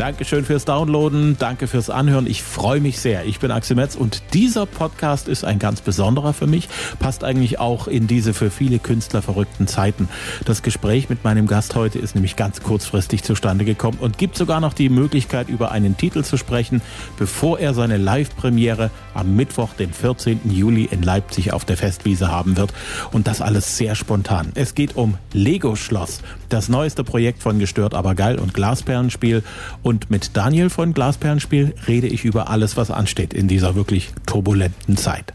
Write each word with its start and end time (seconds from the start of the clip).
Dankeschön 0.00 0.46
fürs 0.46 0.64
Downloaden, 0.64 1.36
danke 1.38 1.66
fürs 1.66 1.90
Anhören. 1.90 2.26
Ich 2.26 2.42
freue 2.42 2.80
mich 2.80 2.98
sehr. 3.00 3.26
Ich 3.26 3.38
bin 3.38 3.50
Axel 3.50 3.76
Metz 3.76 3.96
und 3.96 4.22
dieser 4.32 4.64
Podcast 4.64 5.28
ist 5.28 5.44
ein 5.44 5.58
ganz 5.58 5.82
besonderer 5.82 6.32
für 6.32 6.46
mich, 6.46 6.70
passt 6.98 7.22
eigentlich 7.22 7.58
auch 7.58 7.86
in 7.86 8.06
diese 8.06 8.32
für 8.32 8.50
viele 8.50 8.78
Künstler 8.78 9.20
verrückten 9.20 9.66
Zeiten. 9.66 10.08
Das 10.46 10.62
Gespräch 10.62 11.10
mit 11.10 11.22
meinem 11.22 11.46
Gast 11.46 11.74
heute 11.74 11.98
ist 11.98 12.14
nämlich 12.14 12.36
ganz 12.36 12.62
kurzfristig 12.62 13.24
zustande 13.24 13.66
gekommen 13.66 13.98
und 14.00 14.16
gibt 14.16 14.38
sogar 14.38 14.60
noch 14.60 14.72
die 14.72 14.88
Möglichkeit, 14.88 15.50
über 15.50 15.70
einen 15.70 15.98
Titel 15.98 16.24
zu 16.24 16.38
sprechen, 16.38 16.80
bevor 17.18 17.58
er 17.58 17.74
seine 17.74 17.98
Live-Premiere 17.98 18.90
am 19.12 19.36
Mittwoch, 19.36 19.74
den 19.74 19.92
14. 19.92 20.50
Juli 20.50 20.88
in 20.90 21.02
Leipzig 21.02 21.52
auf 21.52 21.66
der 21.66 21.76
Festwiese 21.76 22.32
haben 22.32 22.56
wird. 22.56 22.72
Und 23.12 23.26
das 23.26 23.42
alles 23.42 23.76
sehr 23.76 23.94
spontan. 23.94 24.52
Es 24.54 24.74
geht 24.74 24.96
um 24.96 25.18
Lego 25.34 25.76
Schloss, 25.76 26.22
das 26.48 26.70
neueste 26.70 27.04
Projekt 27.04 27.42
von 27.42 27.58
Gestört 27.58 27.92
aber 27.94 28.14
geil 28.14 28.38
und 28.38 28.54
Glasperlenspiel. 28.54 29.42
Und 29.82 29.89
mit 30.10 30.36
Daniel 30.36 30.70
von 30.70 30.94
Glasperlenspiel 30.94 31.74
rede 31.88 32.06
ich 32.06 32.24
über 32.24 32.48
alles, 32.48 32.76
was 32.76 32.90
ansteht 32.90 33.34
in 33.34 33.48
dieser 33.48 33.74
wirklich 33.74 34.12
turbulenten 34.26 34.96
Zeit. 34.96 35.34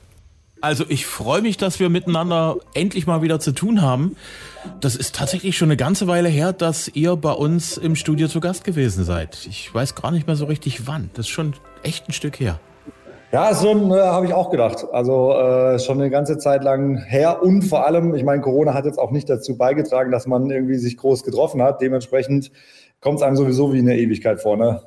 Also 0.61 0.83
ich 0.87 1.05
freue 1.05 1.41
mich, 1.41 1.57
dass 1.57 1.79
wir 1.79 1.89
miteinander 1.89 2.57
endlich 2.73 3.05
mal 3.05 3.21
wieder 3.21 3.39
zu 3.39 3.51
tun 3.51 3.81
haben. 3.81 4.15
Das 4.79 4.95
ist 4.95 5.13
tatsächlich 5.15 5.57
schon 5.57 5.67
eine 5.67 5.77
ganze 5.77 6.07
Weile 6.07 6.29
her, 6.29 6.53
dass 6.53 6.87
ihr 6.87 7.15
bei 7.17 7.33
uns 7.33 7.77
im 7.77 7.95
Studio 7.95 8.27
zu 8.27 8.39
Gast 8.39 8.63
gewesen 8.63 9.03
seid. 9.03 9.45
Ich 9.47 9.71
weiß 9.73 9.93
gar 9.93 10.09
nicht 10.11 10.25
mehr 10.25 10.35
so 10.35 10.45
richtig 10.45 10.87
wann. 10.87 11.11
Das 11.13 11.27
ist 11.27 11.31
schon 11.31 11.53
echt 11.83 12.09
ein 12.09 12.13
Stück 12.13 12.39
her. 12.39 12.59
Ja, 13.31 13.53
so 13.53 13.69
äh, 13.93 13.99
habe 13.99 14.25
ich 14.25 14.33
auch 14.33 14.49
gedacht. 14.49 14.85
Also 14.91 15.33
äh, 15.33 15.77
schon 15.77 15.99
eine 15.99 16.09
ganze 16.09 16.37
Zeit 16.37 16.63
lang 16.63 16.97
her 16.97 17.43
und 17.43 17.63
vor 17.63 17.85
allem, 17.85 18.15
ich 18.15 18.23
meine, 18.23 18.41
Corona 18.41 18.73
hat 18.73 18.85
jetzt 18.85 18.97
auch 18.97 19.11
nicht 19.11 19.29
dazu 19.29 19.57
beigetragen, 19.57 20.09
dass 20.09 20.25
man 20.25 20.49
irgendwie 20.49 20.77
sich 20.77 20.95
groß 20.95 21.23
getroffen 21.23 21.61
hat. 21.61 21.81
Dementsprechend 21.81 22.49
kommt 23.01 23.17
es 23.17 23.23
einem 23.23 23.35
sowieso 23.35 23.73
wie 23.73 23.79
eine 23.79 23.97
Ewigkeit 23.97 24.41
vor, 24.41 24.57
ne? 24.57 24.81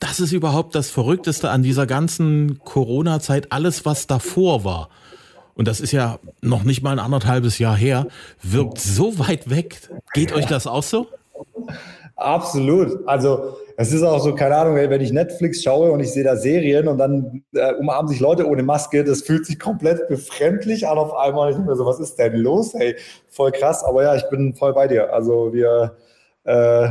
Das 0.00 0.20
ist 0.20 0.32
überhaupt 0.32 0.74
das 0.74 0.90
Verrückteste 0.90 1.50
an 1.50 1.62
dieser 1.62 1.86
ganzen 1.86 2.58
Corona-Zeit, 2.64 3.52
alles, 3.52 3.84
was 3.86 4.06
davor 4.06 4.64
war. 4.64 4.88
Und 5.54 5.68
das 5.68 5.80
ist 5.80 5.92
ja 5.92 6.18
noch 6.42 6.64
nicht 6.64 6.82
mal 6.82 6.90
ein 6.90 6.98
anderthalbes 6.98 7.58
Jahr 7.58 7.76
her, 7.76 8.06
wirkt 8.42 8.80
so 8.80 9.18
weit 9.18 9.50
weg. 9.50 9.88
Geht 10.12 10.32
euch 10.32 10.46
das 10.46 10.66
auch 10.66 10.82
so? 10.82 11.06
Absolut. 12.16 13.06
Also 13.06 13.56
es 13.76 13.92
ist 13.92 14.02
auch 14.02 14.20
so, 14.20 14.34
keine 14.34 14.56
Ahnung, 14.56 14.76
wenn 14.76 15.00
ich 15.00 15.12
Netflix 15.12 15.62
schaue 15.62 15.90
und 15.90 16.00
ich 16.00 16.12
sehe 16.12 16.22
da 16.22 16.36
Serien 16.36 16.86
und 16.86 16.98
dann 16.98 17.42
äh, 17.54 17.72
umarmen 17.74 18.08
sich 18.08 18.20
Leute 18.20 18.46
ohne 18.46 18.62
Maske, 18.62 19.02
das 19.02 19.22
fühlt 19.22 19.46
sich 19.46 19.58
komplett 19.58 20.08
befremdlich 20.08 20.86
an 20.86 20.98
auf 20.98 21.14
einmal. 21.14 21.50
Ich 21.50 21.56
denke 21.56 21.70
mir 21.70 21.76
so, 21.76 21.86
was 21.86 21.98
ist 21.98 22.16
denn 22.16 22.36
los? 22.36 22.72
Hey, 22.74 22.96
voll 23.28 23.50
krass. 23.50 23.82
Aber 23.82 24.02
ja, 24.04 24.14
ich 24.14 24.28
bin 24.30 24.54
voll 24.54 24.74
bei 24.74 24.86
dir. 24.86 25.12
Also 25.12 25.52
wir 25.52 25.96
äh, 26.44 26.88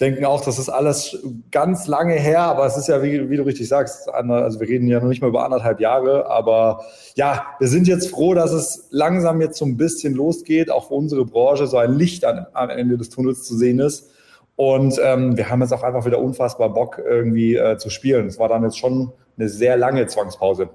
denken 0.00 0.26
auch, 0.26 0.44
das 0.44 0.58
ist 0.58 0.68
alles 0.68 1.18
ganz 1.50 1.86
lange 1.86 2.14
her, 2.14 2.42
aber 2.42 2.66
es 2.66 2.76
ist 2.76 2.88
ja, 2.88 3.02
wie, 3.02 3.30
wie, 3.30 3.36
du 3.36 3.44
richtig 3.44 3.68
sagst, 3.68 4.08
also 4.10 4.60
wir 4.60 4.68
reden 4.68 4.88
ja 4.88 5.00
noch 5.00 5.08
nicht 5.08 5.22
mal 5.22 5.28
über 5.28 5.44
anderthalb 5.44 5.80
Jahre, 5.80 6.28
aber 6.30 6.84
ja, 7.14 7.46
wir 7.58 7.68
sind 7.68 7.88
jetzt 7.88 8.10
froh, 8.10 8.34
dass 8.34 8.52
es 8.52 8.88
langsam 8.90 9.40
jetzt 9.40 9.58
so 9.58 9.64
ein 9.64 9.78
bisschen 9.78 10.14
losgeht, 10.14 10.70
auch 10.70 10.88
für 10.88 10.94
unsere 10.94 11.24
Branche 11.24 11.66
so 11.66 11.78
ein 11.78 11.94
Licht 11.94 12.24
an, 12.26 12.46
am 12.52 12.68
Ende 12.68 12.98
des 12.98 13.08
Tunnels 13.08 13.44
zu 13.44 13.56
sehen 13.56 13.78
ist. 13.78 14.10
Und 14.56 14.98
ähm, 15.02 15.36
wir 15.36 15.50
haben 15.50 15.60
jetzt 15.60 15.72
auch 15.72 15.82
einfach 15.82 16.06
wieder 16.06 16.18
unfassbar 16.18 16.72
Bock, 16.72 16.98
irgendwie 16.98 17.56
äh, 17.56 17.76
zu 17.76 17.90
spielen. 17.90 18.26
Es 18.26 18.38
war 18.38 18.48
dann 18.48 18.64
jetzt 18.64 18.78
schon 18.78 19.12
eine 19.36 19.48
sehr 19.48 19.76
lange 19.76 20.06
Zwangspause 20.06 20.70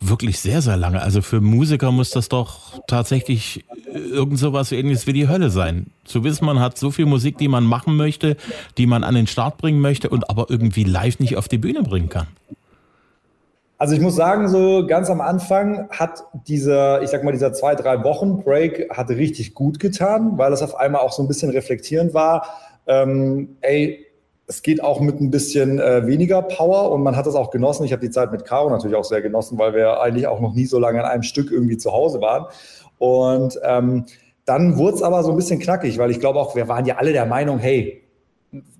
wirklich 0.00 0.38
sehr, 0.38 0.62
sehr 0.62 0.76
lange. 0.76 1.02
Also 1.02 1.22
für 1.22 1.40
Musiker 1.40 1.90
muss 1.90 2.10
das 2.10 2.28
doch 2.28 2.80
tatsächlich 2.86 3.64
irgend 3.92 4.38
sowas 4.38 4.70
ähnliches 4.72 5.06
wie 5.06 5.12
die 5.12 5.28
Hölle 5.28 5.50
sein. 5.50 5.86
Zu 6.04 6.24
wissen, 6.24 6.44
man 6.44 6.60
hat 6.60 6.78
so 6.78 6.90
viel 6.90 7.06
Musik, 7.06 7.38
die 7.38 7.48
man 7.48 7.64
machen 7.64 7.96
möchte, 7.96 8.36
die 8.76 8.86
man 8.86 9.04
an 9.04 9.14
den 9.14 9.26
Start 9.26 9.58
bringen 9.58 9.80
möchte 9.80 10.08
und 10.08 10.30
aber 10.30 10.46
irgendwie 10.48 10.84
live 10.84 11.18
nicht 11.18 11.36
auf 11.36 11.48
die 11.48 11.58
Bühne 11.58 11.82
bringen 11.82 12.08
kann. 12.08 12.26
Also 13.80 13.94
ich 13.94 14.00
muss 14.00 14.16
sagen, 14.16 14.48
so 14.48 14.86
ganz 14.88 15.08
am 15.08 15.20
Anfang 15.20 15.88
hat 15.90 16.24
dieser, 16.48 17.00
ich 17.02 17.10
sag 17.10 17.22
mal, 17.22 17.30
dieser 17.30 17.52
zwei, 17.52 17.76
drei 17.76 18.02
Wochen 18.02 18.42
Break 18.42 18.90
hat 18.90 19.08
richtig 19.10 19.54
gut 19.54 19.78
getan, 19.78 20.36
weil 20.36 20.52
es 20.52 20.62
auf 20.62 20.74
einmal 20.74 21.00
auch 21.00 21.12
so 21.12 21.22
ein 21.22 21.28
bisschen 21.28 21.50
reflektierend 21.50 22.12
war. 22.12 22.46
Ähm, 22.88 23.56
ey, 23.60 24.04
es 24.50 24.62
geht 24.62 24.82
auch 24.82 25.00
mit 25.00 25.20
ein 25.20 25.30
bisschen 25.30 25.78
äh, 25.78 26.06
weniger 26.06 26.40
Power 26.40 26.90
und 26.90 27.02
man 27.02 27.16
hat 27.16 27.26
das 27.26 27.34
auch 27.34 27.50
genossen. 27.50 27.84
Ich 27.84 27.92
habe 27.92 28.00
die 28.00 28.10
Zeit 28.10 28.32
mit 28.32 28.46
Caro 28.46 28.70
natürlich 28.70 28.96
auch 28.96 29.04
sehr 29.04 29.20
genossen, 29.20 29.58
weil 29.58 29.74
wir 29.74 30.00
eigentlich 30.00 30.26
auch 30.26 30.40
noch 30.40 30.54
nie 30.54 30.64
so 30.64 30.78
lange 30.78 31.04
an 31.04 31.10
einem 31.10 31.22
Stück 31.22 31.52
irgendwie 31.52 31.76
zu 31.76 31.92
Hause 31.92 32.22
waren. 32.22 32.46
Und 32.96 33.60
ähm, 33.62 34.06
dann 34.46 34.78
wurde 34.78 34.96
es 34.96 35.02
aber 35.02 35.22
so 35.22 35.30
ein 35.30 35.36
bisschen 35.36 35.60
knackig, 35.60 35.98
weil 35.98 36.10
ich 36.10 36.18
glaube 36.18 36.40
auch, 36.40 36.56
wir 36.56 36.66
waren 36.66 36.86
ja 36.86 36.96
alle 36.96 37.12
der 37.12 37.26
Meinung, 37.26 37.58
hey, 37.58 38.02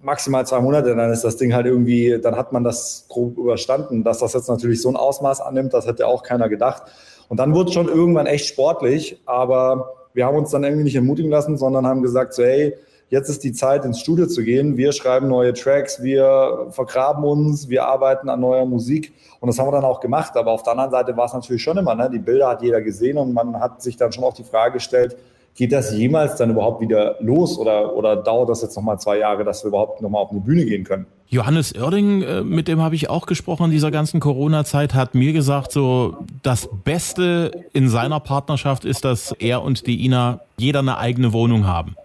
maximal 0.01 0.47
zwei 0.47 0.61
Monate, 0.61 0.97
dann 0.97 1.12
ist 1.12 1.25
das 1.25 1.37
Ding 1.37 1.53
halt 1.53 1.67
irgendwie, 1.67 2.19
dann 2.19 2.37
hat 2.37 2.55
man 2.55 2.65
das 2.65 3.05
grob 3.11 3.37
überstanden. 3.37 4.05
Dass 4.05 4.21
das 4.21 4.33
jetzt 4.33 4.49
natürlich 4.49 4.81
so 4.81 4.89
ein 4.89 4.97
Ausmaß 4.97 5.43
annimmt, 5.43 5.75
das 5.75 5.87
hätte 5.87 6.06
auch 6.06 6.23
keiner 6.23 6.49
gedacht. 6.49 6.85
Und 7.29 7.37
dann 7.41 7.55
wurde 7.55 7.69
es 7.69 7.75
schon 7.75 7.89
irgendwann 7.89 8.25
echt 8.25 8.47
sportlich, 8.47 9.21
aber 9.27 9.93
wir 10.15 10.25
haben 10.25 10.39
uns 10.39 10.50
dann 10.50 10.65
irgendwie 10.65 10.85
nicht 10.85 10.97
entmutigen 10.97 11.31
lassen, 11.31 11.59
sondern 11.59 11.87
haben 11.87 12.00
gesagt, 12.00 12.33
so 12.33 12.43
hey, 12.43 12.75
jetzt 13.09 13.29
ist 13.29 13.45
die 13.45 13.53
Zeit, 13.53 13.85
ins 13.85 14.01
Studio 14.01 14.27
zu 14.27 14.43
gehen. 14.43 14.77
Wir 14.77 14.93
schreiben 14.93 15.29
neue 15.29 15.53
Tracks, 15.53 16.03
wir 16.03 16.67
vergraben 16.71 17.25
uns, 17.25 17.69
wir 17.69 17.87
arbeiten 17.87 18.29
an 18.29 18.41
neuer 18.41 18.67
Musik. 18.67 19.13
Und 19.41 19.49
das 19.49 19.59
haben 19.59 19.69
wir 19.69 19.73
dann 19.73 19.85
auch 19.85 20.01
gemacht. 20.01 20.37
Aber 20.37 20.53
auf 20.53 20.63
der 20.63 20.73
anderen 20.73 20.91
Seite 20.91 21.17
war 21.17 21.27
es 21.27 21.33
natürlich 21.33 21.63
schon 21.63 21.79
immer, 21.79 21.95
ne? 21.95 22.11
die 22.11 22.19
Bilder 22.19 22.49
hat 22.49 22.63
jeder 22.63 22.81
gesehen 22.81 23.19
und 23.19 23.33
man 23.33 23.61
hat 23.61 23.83
sich 23.83 23.97
dann 23.97 24.13
schon 24.13 24.25
auch 24.25 24.35
die 24.35 24.45
Frage 24.45 24.75
gestellt, 24.75 25.17
geht 25.55 25.73
das 25.73 25.93
jemals 25.93 26.37
dann 26.37 26.51
überhaupt 26.51 26.81
wieder 26.81 27.17
los 27.19 27.59
oder, 27.59 27.97
oder 27.97 28.15
dauert 28.15 28.49
das 28.49 28.63
jetzt 28.63 28.77
nochmal 28.77 29.01
zwei 29.01 29.19
Jahre, 29.19 29.43
dass 29.43 29.65
wir 29.65 29.69
überhaupt 29.69 30.01
nochmal 30.01 30.23
auf 30.23 30.31
eine 30.31 30.41
Bühne 30.41 30.65
gehen 30.65 30.85
können? 30.85 31.07
Johannes 31.27 31.75
Oerding, 31.75 32.23
äh, 32.23 32.43
mit 32.43 32.69
dem 32.69 32.81
habe 32.81 32.95
ich 32.95 33.11
auch 33.11 33.27
gesprochen 33.27 33.67
in 33.67 33.71
dieser 33.73 33.91
ganzen 33.91 34.21
Corona-Zeit, 34.21 34.95
hat 34.95 35.15
mir 35.15 35.33
gesagt, 35.33 35.73
so 35.73 36.17
das 36.43 36.69
Beste 36.85 37.51
in 37.73 37.89
seiner 37.89 38.21
Partnerschaft 38.21 38.85
ist, 38.85 39.05
dass 39.05 39.33
er 39.33 39.63
und 39.63 39.87
die 39.89 40.05
Ina 40.05 40.41
jeder 40.57 40.79
eine 40.79 40.97
eigene 40.97 41.33
Wohnung 41.33 41.67
haben. 41.67 41.97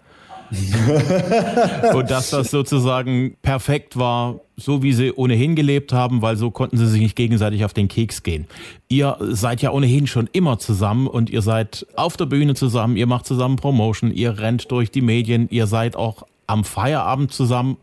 und 1.94 2.10
dass 2.10 2.30
das 2.30 2.50
sozusagen 2.50 3.36
perfekt 3.42 3.96
war, 3.96 4.40
so 4.56 4.82
wie 4.82 4.92
sie 4.92 5.12
ohnehin 5.12 5.54
gelebt 5.56 5.92
haben, 5.92 6.22
weil 6.22 6.36
so 6.36 6.50
konnten 6.50 6.76
sie 6.76 6.86
sich 6.86 7.00
nicht 7.00 7.16
gegenseitig 7.16 7.64
auf 7.64 7.72
den 7.72 7.88
Keks 7.88 8.22
gehen. 8.22 8.46
Ihr 8.88 9.16
seid 9.20 9.62
ja 9.62 9.70
ohnehin 9.70 10.06
schon 10.06 10.28
immer 10.32 10.58
zusammen 10.58 11.06
und 11.06 11.30
ihr 11.30 11.42
seid 11.42 11.86
auf 11.96 12.16
der 12.16 12.26
Bühne 12.26 12.54
zusammen, 12.54 12.96
ihr 12.96 13.06
macht 13.06 13.26
zusammen 13.26 13.56
Promotion, 13.56 14.10
ihr 14.10 14.38
rennt 14.38 14.70
durch 14.70 14.90
die 14.90 15.02
Medien, 15.02 15.48
ihr 15.50 15.66
seid 15.66 15.96
auch 15.96 16.24
am 16.46 16.64
Feierabend 16.64 17.32
zusammen 17.32 17.76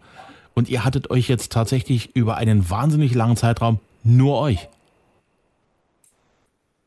und 0.54 0.70
ihr 0.70 0.84
hattet 0.86 1.10
euch 1.10 1.28
jetzt 1.28 1.52
tatsächlich 1.52 2.16
über 2.16 2.38
einen 2.38 2.70
wahnsinnig 2.70 3.14
langen 3.14 3.38
Zeitraum 3.38 3.80
nur 4.04 4.40
euch. 4.40 4.68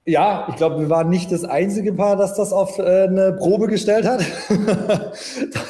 Ja, 0.07 0.47
ich 0.51 0.57
glaube, 0.57 0.81
wir 0.81 0.91
waren 0.91 1.09
nicht 1.09 1.33
das 1.33 1.45
einzige 1.45 1.95
Paar, 1.95 2.17
das 2.17 2.35
das 2.35 2.53
auf 2.53 2.79
äh, 2.79 3.05
eine 3.05 3.33
Probe 3.33 3.69
gestellt 3.69 4.07
hat. 4.07 4.21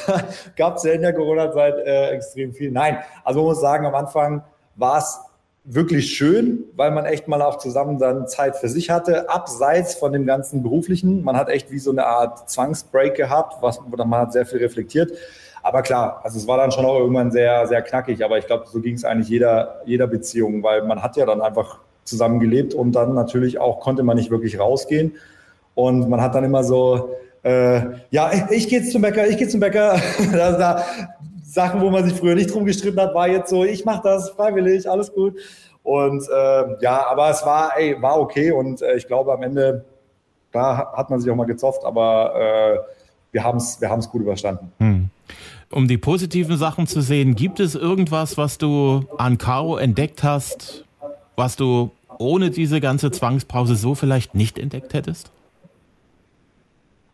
da 0.07 0.23
gab 0.57 0.75
es 0.75 0.83
ja 0.83 0.91
in 0.91 1.03
der 1.03 1.13
Corona-Zeit 1.13 1.77
äh, 1.77 2.09
extrem 2.09 2.51
viel. 2.53 2.69
Nein, 2.69 2.97
also 3.23 3.39
man 3.39 3.49
muss 3.49 3.61
sagen, 3.61 3.85
am 3.85 3.95
Anfang 3.95 4.43
war 4.75 4.97
es 4.97 5.17
wirklich 5.63 6.13
schön, 6.13 6.65
weil 6.75 6.91
man 6.91 7.05
echt 7.05 7.29
mal 7.29 7.41
auch 7.41 7.59
zusammen 7.59 7.97
dann 7.97 8.27
Zeit 8.27 8.57
für 8.57 8.67
sich 8.67 8.89
hatte, 8.89 9.29
abseits 9.29 9.95
von 9.95 10.11
dem 10.11 10.25
ganzen 10.25 10.63
beruflichen. 10.63 11.23
Man 11.23 11.37
hat 11.37 11.47
echt 11.47 11.71
wie 11.71 11.79
so 11.79 11.91
eine 11.91 12.05
Art 12.05 12.49
Zwangsbreak 12.49 13.15
gehabt, 13.15 13.61
was, 13.61 13.79
man 13.87 14.15
hat 14.15 14.33
sehr 14.33 14.45
viel 14.45 14.59
reflektiert. 14.59 15.13
Aber 15.63 15.81
klar, 15.81 16.19
also 16.23 16.37
es 16.37 16.45
war 16.45 16.57
dann 16.57 16.71
schon 16.71 16.85
auch 16.85 16.99
irgendwann 16.99 17.31
sehr, 17.31 17.65
sehr 17.67 17.81
knackig. 17.81 18.23
Aber 18.23 18.37
ich 18.37 18.45
glaube, 18.47 18.65
so 18.67 18.81
ging 18.81 18.95
es 18.95 19.05
eigentlich 19.05 19.29
jeder, 19.29 19.81
jeder 19.85 20.07
Beziehung, 20.07 20.61
weil 20.61 20.83
man 20.83 21.01
hat 21.01 21.15
ja 21.15 21.25
dann 21.25 21.41
einfach 21.41 21.79
zusammen 22.05 22.39
gelebt 22.39 22.73
und 22.73 22.93
dann 22.93 23.13
natürlich 23.13 23.59
auch 23.59 23.79
konnte 23.79 24.03
man 24.03 24.15
nicht 24.17 24.31
wirklich 24.31 24.59
rausgehen. 24.59 25.13
Und 25.73 26.07
man 26.09 26.21
hat 26.21 26.35
dann 26.35 26.43
immer 26.43 26.63
so, 26.63 27.09
äh, 27.43 27.81
ja, 28.11 28.31
ich, 28.31 28.57
ich 28.57 28.69
gehe 28.69 28.83
zum 28.83 29.01
Bäcker, 29.01 29.27
ich 29.27 29.37
gehe 29.37 29.47
zum 29.47 29.59
Bäcker. 29.59 29.99
da, 30.31 30.51
da, 30.53 30.85
Sachen, 31.43 31.81
wo 31.81 31.89
man 31.89 32.07
sich 32.07 32.17
früher 32.17 32.35
nicht 32.35 32.53
drum 32.53 32.65
gestritten 32.65 32.99
hat, 32.99 33.13
war 33.15 33.27
jetzt 33.27 33.49
so, 33.49 33.63
ich 33.63 33.85
mache 33.85 34.01
das 34.03 34.29
freiwillig, 34.29 34.89
alles 34.89 35.13
gut. 35.13 35.35
Und 35.83 36.27
äh, 36.27 36.81
ja, 36.81 37.07
aber 37.07 37.29
es 37.29 37.45
war, 37.45 37.77
ey, 37.77 38.01
war 38.01 38.19
okay 38.19 38.51
und 38.51 38.81
äh, 38.81 38.95
ich 38.95 39.07
glaube 39.07 39.31
am 39.33 39.43
Ende, 39.43 39.85
da 40.51 40.93
hat 40.95 41.09
man 41.09 41.19
sich 41.19 41.29
auch 41.29 41.35
mal 41.35 41.45
gezofft, 41.45 41.83
aber 41.85 42.33
äh, 42.35 42.79
wir 43.31 43.43
haben 43.43 43.57
es 43.57 43.79
wir 43.79 43.89
haben's 43.89 44.09
gut 44.09 44.21
überstanden. 44.21 44.71
Hm. 44.79 45.09
Um 45.71 45.87
die 45.87 45.97
positiven 45.97 46.57
Sachen 46.57 46.87
zu 46.87 47.01
sehen, 47.01 47.35
gibt 47.35 47.59
es 47.59 47.75
irgendwas, 47.75 48.37
was 48.37 48.57
du 48.57 49.03
an 49.17 49.37
Caro 49.37 49.77
entdeckt 49.77 50.23
hast, 50.23 50.84
was 51.35 51.55
du 51.55 51.91
ohne 52.17 52.49
diese 52.49 52.79
ganze 52.81 53.11
Zwangspause 53.11 53.75
so 53.75 53.95
vielleicht 53.95 54.35
nicht 54.35 54.57
entdeckt 54.57 54.93
hättest? 54.93 55.31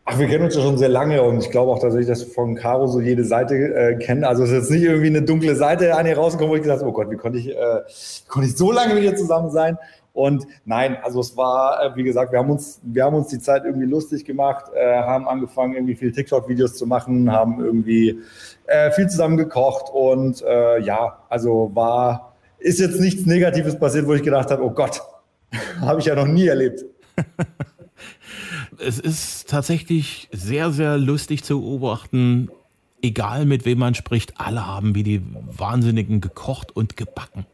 Ach, 0.03 0.17
wir 0.17 0.27
kennen 0.27 0.45
uns 0.45 0.55
ja 0.55 0.61
schon 0.61 0.77
sehr 0.77 0.89
lange 0.89 1.21
und 1.21 1.39
ich 1.39 1.51
glaube 1.51 1.71
auch 1.71 1.79
dass 1.79 1.95
wir 1.95 2.15
von 2.33 2.55
Caro 2.55 2.87
so 2.87 2.99
jede 2.99 3.23
Seite 3.23 3.55
äh, 3.55 3.95
kennen. 3.95 4.23
Also 4.23 4.43
es 4.43 4.49
ist 4.49 4.55
jetzt 4.55 4.71
nicht 4.71 4.83
irgendwie 4.83 5.07
eine 5.07 5.21
dunkle 5.21 5.55
Seite 5.55 5.95
an 5.95 6.07
ihr 6.07 6.17
rausgekommen, 6.17 6.51
wo 6.51 6.55
ich 6.55 6.63
gesagt 6.63 6.81
habe, 6.81 6.91
oh 6.91 6.93
Gott, 6.93 7.11
wie 7.11 7.17
konnte 7.17 7.37
ich, 7.37 7.49
äh, 7.49 7.81
konnte 8.27 8.49
ich 8.49 8.57
so 8.57 8.71
lange 8.71 8.95
mit 8.95 9.03
ihr 9.03 9.15
zusammen 9.15 9.51
sein? 9.51 9.77
Und 10.13 10.45
nein, 10.65 10.97
also 11.01 11.21
es 11.21 11.37
war, 11.37 11.81
äh, 11.81 11.95
wie 11.95 12.03
gesagt, 12.03 12.31
wir 12.31 12.39
haben 12.39 12.49
uns, 12.49 12.81
wir 12.83 13.05
haben 13.05 13.15
uns 13.15 13.27
die 13.27 13.39
Zeit 13.39 13.63
irgendwie 13.63 13.85
lustig 13.85 14.25
gemacht, 14.25 14.65
äh, 14.73 14.97
haben 14.97 15.27
angefangen, 15.27 15.75
irgendwie 15.75 15.95
viel 15.95 16.11
TikTok-Videos 16.11 16.75
zu 16.75 16.85
machen, 16.85 17.31
haben 17.31 17.63
irgendwie 17.63 18.19
äh, 18.65 18.91
viel 18.91 19.07
zusammen 19.07 19.37
gekocht 19.37 19.89
und 19.93 20.41
äh, 20.41 20.79
ja, 20.79 21.19
also 21.29 21.71
war, 21.73 22.30
ist 22.61 22.79
jetzt 22.79 22.99
nichts 22.99 23.25
Negatives 23.25 23.77
passiert, 23.77 24.07
wo 24.07 24.13
ich 24.13 24.23
gedacht 24.23 24.51
habe, 24.51 24.63
oh 24.63 24.71
Gott, 24.71 25.01
habe 25.81 25.99
ich 25.99 26.05
ja 26.05 26.15
noch 26.15 26.27
nie 26.27 26.47
erlebt. 26.47 26.85
es 28.79 28.99
ist 28.99 29.49
tatsächlich 29.49 30.29
sehr, 30.31 30.71
sehr 30.71 30.97
lustig 30.97 31.43
zu 31.43 31.61
beobachten. 31.61 32.49
Egal 33.01 33.45
mit 33.45 33.65
wem 33.65 33.79
man 33.79 33.95
spricht, 33.95 34.39
alle 34.39 34.67
haben 34.67 34.93
wie 34.93 35.03
die 35.03 35.21
Wahnsinnigen 35.57 36.21
gekocht 36.21 36.75
und 36.75 36.97
gebacken. 36.97 37.45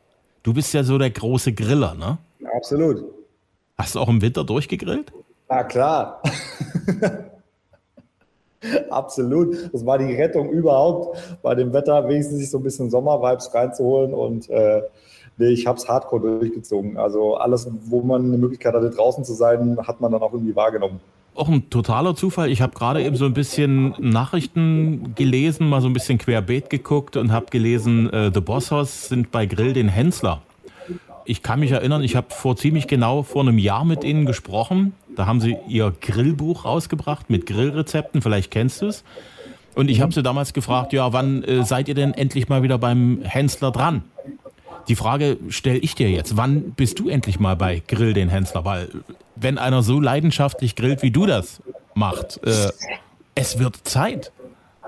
Du 0.43 0.53
bist 0.53 0.73
ja 0.73 0.83
so 0.83 0.97
der 0.97 1.09
große 1.09 1.53
Griller, 1.53 1.93
ne? 1.93 2.17
Absolut. 2.55 3.03
Hast 3.77 3.95
du 3.95 3.99
auch 3.99 4.09
im 4.09 4.21
Winter 4.21 4.43
durchgegrillt? 4.43 5.11
Na 5.49 5.63
klar. 5.63 6.21
Absolut. 8.89 9.73
Das 9.73 9.85
war 9.85 9.97
die 9.97 10.13
Rettung 10.15 10.49
überhaupt, 10.49 11.17
bei 11.41 11.55
dem 11.55 11.73
Wetter 11.73 12.07
wenigstens 12.07 12.39
sich 12.39 12.49
so 12.49 12.57
ein 12.57 12.63
bisschen 12.63 12.89
Sommervibes 12.89 13.53
reinzuholen 13.53 14.13
und 14.13 14.49
äh, 14.49 14.81
nee, 15.37 15.49
ich 15.49 15.67
habe 15.67 15.77
es 15.77 15.87
hardcore 15.87 16.39
durchgezogen. 16.39 16.97
Also 16.97 17.35
alles, 17.35 17.69
wo 17.85 18.01
man 18.01 18.25
eine 18.25 18.37
Möglichkeit 18.37 18.73
hatte, 18.73 18.89
draußen 18.89 19.23
zu 19.23 19.33
sein, 19.33 19.77
hat 19.87 20.01
man 20.01 20.11
dann 20.11 20.21
auch 20.21 20.33
irgendwie 20.33 20.55
wahrgenommen 20.55 20.99
auch 21.37 21.49
ein 21.49 21.69
totaler 21.69 22.15
Zufall. 22.15 22.49
Ich 22.49 22.61
habe 22.61 22.73
gerade 22.73 23.03
eben 23.03 23.15
so 23.15 23.25
ein 23.25 23.33
bisschen 23.33 23.93
Nachrichten 23.99 25.13
gelesen, 25.15 25.69
mal 25.69 25.81
so 25.81 25.87
ein 25.87 25.93
bisschen 25.93 26.17
querbeet 26.17 26.69
geguckt 26.69 27.15
und 27.15 27.31
habe 27.31 27.47
gelesen, 27.51 28.11
äh, 28.11 28.31
The 28.33 28.41
Boss 28.41 28.71
House 28.71 29.07
sind 29.07 29.31
bei 29.31 29.45
Grill 29.45 29.73
den 29.73 29.87
Hensler. 29.87 30.41
Ich 31.25 31.43
kann 31.43 31.59
mich 31.59 31.71
erinnern, 31.71 32.03
ich 32.03 32.15
habe 32.15 32.27
vor 32.29 32.55
ziemlich 32.55 32.87
genau 32.87 33.21
vor 33.21 33.41
einem 33.41 33.57
Jahr 33.57 33.85
mit 33.85 34.03
ihnen 34.03 34.25
gesprochen. 34.25 34.93
Da 35.17 35.25
haben 35.25 35.41
sie 35.41 35.57
ihr 35.67 35.91
Grillbuch 35.99 36.63
rausgebracht 36.63 37.29
mit 37.29 37.47
Grillrezepten, 37.47 38.21
vielleicht 38.21 38.51
kennst 38.51 38.83
du 38.83 38.85
es. 38.85 39.03
Und 39.73 39.89
ich 39.89 39.99
habe 39.99 40.13
sie 40.13 40.21
damals 40.21 40.53
gefragt, 40.53 40.93
ja, 40.93 41.11
wann 41.11 41.43
äh, 41.43 41.65
seid 41.65 41.87
ihr 41.87 41.95
denn 41.95 42.13
endlich 42.13 42.49
mal 42.49 42.61
wieder 42.61 42.77
beim 42.77 43.21
Hensler 43.23 43.71
dran? 43.71 44.03
Die 44.87 44.95
Frage 44.95 45.37
stelle 45.49 45.79
ich 45.79 45.95
dir 45.95 46.09
jetzt. 46.09 46.37
Wann 46.37 46.71
bist 46.71 46.99
du 46.99 47.09
endlich 47.09 47.39
mal 47.39 47.55
bei 47.55 47.81
Grill 47.87 48.13
den 48.13 48.29
Hensler? 48.29 48.63
Weil 48.63 48.89
wenn 49.35 49.57
einer 49.57 49.81
so 49.81 49.99
leidenschaftlich 49.99 50.75
grillt, 50.75 51.01
wie 51.01 51.11
du 51.11 51.25
das 51.25 51.61
macht, 51.95 52.39
äh, 52.45 52.71
es 53.33 53.57
wird 53.57 53.75
Zeit. 53.87 54.31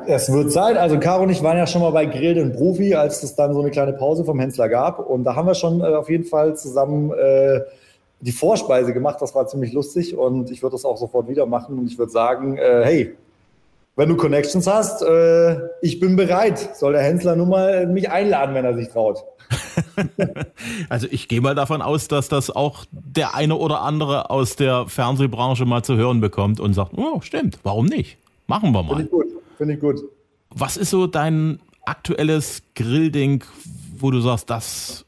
Es 0.05 0.31
wird 0.31 0.51
Zeit. 0.51 0.77
Also 0.77 0.99
Caro 0.99 1.23
und 1.23 1.31
ich 1.31 1.41
waren 1.41 1.57
ja 1.57 1.65
schon 1.65 1.81
mal 1.81 1.91
bei 1.91 2.05
Grill 2.05 2.35
den 2.35 2.53
Profi, 2.53 2.93
als 2.93 3.23
es 3.23 3.35
dann 3.35 3.53
so 3.53 3.61
eine 3.61 3.71
kleine 3.71 3.93
Pause 3.93 4.23
vom 4.25 4.39
Hensler 4.39 4.69
gab. 4.69 4.99
Und 4.99 5.23
da 5.23 5.35
haben 5.35 5.47
wir 5.47 5.55
schon 5.55 5.81
äh, 5.81 5.85
auf 5.85 6.09
jeden 6.09 6.25
Fall 6.25 6.55
zusammen 6.55 7.11
äh, 7.13 7.61
die 8.21 8.31
Vorspeise 8.31 8.93
gemacht. 8.93 9.21
Das 9.21 9.33
war 9.35 9.47
ziemlich 9.47 9.73
lustig 9.73 10.15
und 10.15 10.51
ich 10.51 10.61
würde 10.61 10.73
das 10.75 10.85
auch 10.85 10.97
sofort 10.97 11.27
wieder 11.27 11.45
machen. 11.45 11.77
Und 11.79 11.87
ich 11.87 11.97
würde 11.97 12.11
sagen, 12.11 12.57
äh, 12.57 12.81
hey, 12.83 13.15
wenn 13.95 14.09
du 14.09 14.15
Connections 14.15 14.67
hast, 14.67 15.01
äh, 15.01 15.57
ich 15.81 15.99
bin 15.99 16.15
bereit. 16.15 16.75
Soll 16.75 16.93
der 16.93 17.01
Hensler 17.01 17.35
nur 17.35 17.47
mal 17.47 17.87
mich 17.87 18.09
einladen, 18.09 18.55
wenn 18.55 18.65
er 18.65 18.73
sich 18.73 18.89
traut. 18.89 19.23
also 20.89 21.07
ich 21.09 21.27
gehe 21.27 21.41
mal 21.41 21.55
davon 21.55 21.81
aus, 21.81 22.07
dass 22.07 22.29
das 22.29 22.49
auch 22.49 22.85
der 22.91 23.35
eine 23.35 23.55
oder 23.55 23.81
andere 23.81 24.29
aus 24.29 24.55
der 24.55 24.87
Fernsehbranche 24.87 25.65
mal 25.65 25.83
zu 25.83 25.97
hören 25.97 26.21
bekommt 26.21 26.59
und 26.59 26.73
sagt, 26.73 26.93
oh, 26.97 27.21
stimmt, 27.21 27.59
warum 27.63 27.87
nicht? 27.87 28.17
Machen 28.47 28.71
wir 28.71 28.83
mal. 28.83 28.95
Finde 28.95 29.03
ich 29.03 29.11
gut, 29.11 29.27
finde 29.57 29.73
ich 29.73 29.79
gut. 29.79 29.99
Was 30.51 30.77
ist 30.77 30.91
so 30.91 31.07
dein 31.07 31.59
aktuelles 31.85 32.61
Grillding, 32.75 33.43
wo 33.97 34.11
du 34.11 34.21
sagst, 34.21 34.49
das 34.49 35.05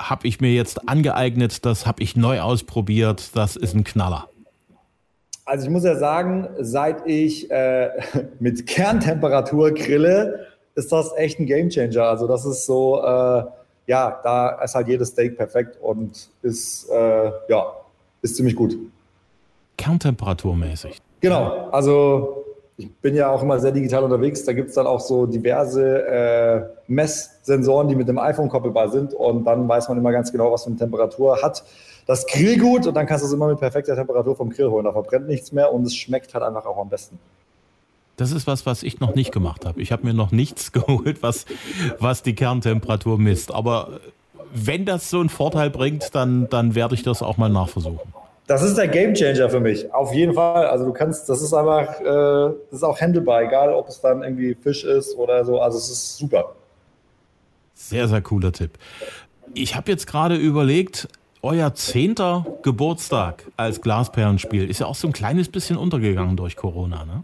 habe 0.00 0.26
ich 0.26 0.40
mir 0.40 0.52
jetzt 0.52 0.88
angeeignet, 0.88 1.64
das 1.64 1.86
habe 1.86 2.02
ich 2.02 2.16
neu 2.16 2.40
ausprobiert, 2.40 3.36
das 3.36 3.56
ist 3.56 3.74
ein 3.74 3.84
Knaller? 3.84 4.28
Also 5.44 5.66
ich 5.66 5.70
muss 5.70 5.84
ja 5.84 5.96
sagen, 5.96 6.48
seit 6.58 7.06
ich 7.06 7.50
äh, 7.50 7.90
mit 8.40 8.66
Kerntemperatur 8.66 9.72
grille, 9.72 10.46
ist 10.74 10.90
das 10.92 11.12
echt 11.16 11.38
ein 11.38 11.46
Gamechanger. 11.46 12.04
Also 12.04 12.26
das 12.26 12.44
ist 12.44 12.66
so, 12.66 13.02
äh, 13.02 13.44
ja, 13.86 14.20
da 14.22 14.62
ist 14.62 14.74
halt 14.74 14.88
jedes 14.88 15.08
Steak 15.08 15.36
perfekt 15.36 15.78
und 15.82 16.30
ist, 16.42 16.88
äh, 16.88 17.32
ja, 17.48 17.72
ist 18.22 18.36
ziemlich 18.36 18.54
gut. 18.54 18.76
Kerntemperaturmäßig. 19.76 21.00
Genau, 21.20 21.68
also 21.70 22.39
ich 22.80 22.90
bin 22.96 23.14
ja 23.14 23.30
auch 23.30 23.42
immer 23.42 23.60
sehr 23.60 23.72
digital 23.72 24.04
unterwegs. 24.04 24.44
Da 24.44 24.52
gibt 24.52 24.70
es 24.70 24.74
dann 24.74 24.86
auch 24.86 25.00
so 25.00 25.26
diverse 25.26 26.06
äh, 26.06 26.62
Messsensoren, 26.88 27.88
die 27.88 27.94
mit 27.94 28.08
dem 28.08 28.18
iPhone 28.18 28.48
koppelbar 28.48 28.88
sind. 28.88 29.12
Und 29.12 29.44
dann 29.44 29.68
weiß 29.68 29.88
man 29.88 29.98
immer 29.98 30.12
ganz 30.12 30.32
genau, 30.32 30.50
was 30.50 30.64
für 30.64 30.70
eine 30.70 30.78
Temperatur 30.78 31.42
hat 31.42 31.62
das 32.06 32.26
Grillgut. 32.26 32.86
Und 32.86 32.94
dann 32.94 33.06
kannst 33.06 33.22
du 33.22 33.28
es 33.28 33.32
immer 33.32 33.48
mit 33.48 33.58
perfekter 33.58 33.94
Temperatur 33.94 34.34
vom 34.34 34.50
Grill 34.50 34.70
holen. 34.70 34.84
Da 34.84 34.92
verbrennt 34.92 35.28
nichts 35.28 35.52
mehr 35.52 35.72
und 35.72 35.86
es 35.86 35.94
schmeckt 35.94 36.32
halt 36.34 36.42
einfach 36.42 36.66
auch 36.66 36.78
am 36.78 36.88
besten. 36.88 37.18
Das 38.16 38.32
ist 38.32 38.46
was, 38.46 38.66
was 38.66 38.82
ich 38.82 39.00
noch 39.00 39.14
nicht 39.14 39.32
gemacht 39.32 39.64
habe. 39.64 39.80
Ich 39.80 39.92
habe 39.92 40.04
mir 40.04 40.14
noch 40.14 40.32
nichts 40.32 40.72
geholt, 40.72 41.22
was, 41.22 41.44
was 41.98 42.22
die 42.22 42.34
Kerntemperatur 42.34 43.18
misst. 43.18 43.52
Aber 43.52 44.00
wenn 44.52 44.84
das 44.84 45.10
so 45.10 45.20
einen 45.20 45.28
Vorteil 45.28 45.70
bringt, 45.70 46.14
dann, 46.14 46.48
dann 46.48 46.74
werde 46.74 46.94
ich 46.94 47.02
das 47.02 47.22
auch 47.22 47.36
mal 47.36 47.50
nachversuchen. 47.50 48.12
Das 48.50 48.62
ist 48.62 48.76
der 48.76 48.88
Gamechanger 48.88 49.48
für 49.48 49.60
mich, 49.60 49.94
auf 49.94 50.12
jeden 50.12 50.34
Fall. 50.34 50.66
Also 50.66 50.84
du 50.84 50.92
kannst, 50.92 51.28
das 51.28 51.40
ist 51.40 51.54
einfach, 51.54 52.00
äh, 52.00 52.04
das 52.04 52.78
ist 52.78 52.82
auch 52.82 53.00
handelbar, 53.00 53.42
egal 53.42 53.72
ob 53.72 53.86
es 53.86 54.00
dann 54.00 54.24
irgendwie 54.24 54.56
Fisch 54.56 54.82
ist 54.82 55.16
oder 55.16 55.44
so. 55.44 55.60
Also 55.60 55.78
es 55.78 55.88
ist 55.88 56.16
super. 56.16 56.56
Sehr, 57.74 58.08
sehr 58.08 58.20
cooler 58.22 58.50
Tipp. 58.50 58.72
Ich 59.54 59.76
habe 59.76 59.92
jetzt 59.92 60.08
gerade 60.08 60.34
überlegt, 60.34 61.06
euer 61.42 61.74
zehnter 61.74 62.44
Geburtstag 62.64 63.44
als 63.56 63.82
Glasperlenspiel 63.82 64.68
ist 64.68 64.80
ja 64.80 64.86
auch 64.86 64.96
so 64.96 65.06
ein 65.06 65.12
kleines 65.12 65.48
bisschen 65.48 65.76
untergegangen 65.76 66.36
durch 66.36 66.56
Corona, 66.56 67.04
ne? 67.04 67.22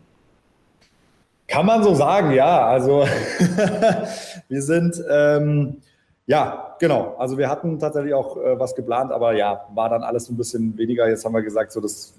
Kann 1.49 1.67
man 1.67 1.83
so 1.83 1.93
sagen, 1.97 2.31
ja. 2.35 2.69
Also 2.69 3.05
wir 4.49 4.63
sind, 4.63 5.03
ähm, 5.11 5.79
ja, 6.29 6.66
genau. 6.79 7.15
Also 7.19 7.39
wir 7.39 7.49
hatten 7.49 7.79
tatsächlich 7.79 8.15
auch 8.15 8.37
äh, 8.37 8.59
was 8.59 8.75
geplant, 8.75 9.13
aber 9.13 9.35
ja, 9.35 9.67
war 9.75 9.89
dann 9.89 10.03
alles 10.03 10.29
ein 10.29 10.37
bisschen 10.37 10.77
weniger. 10.77 11.09
Jetzt 11.09 11.25
haben 11.25 11.35
wir 11.35 11.43
gesagt, 11.43 11.73
so 11.73 11.81
das 11.81 12.15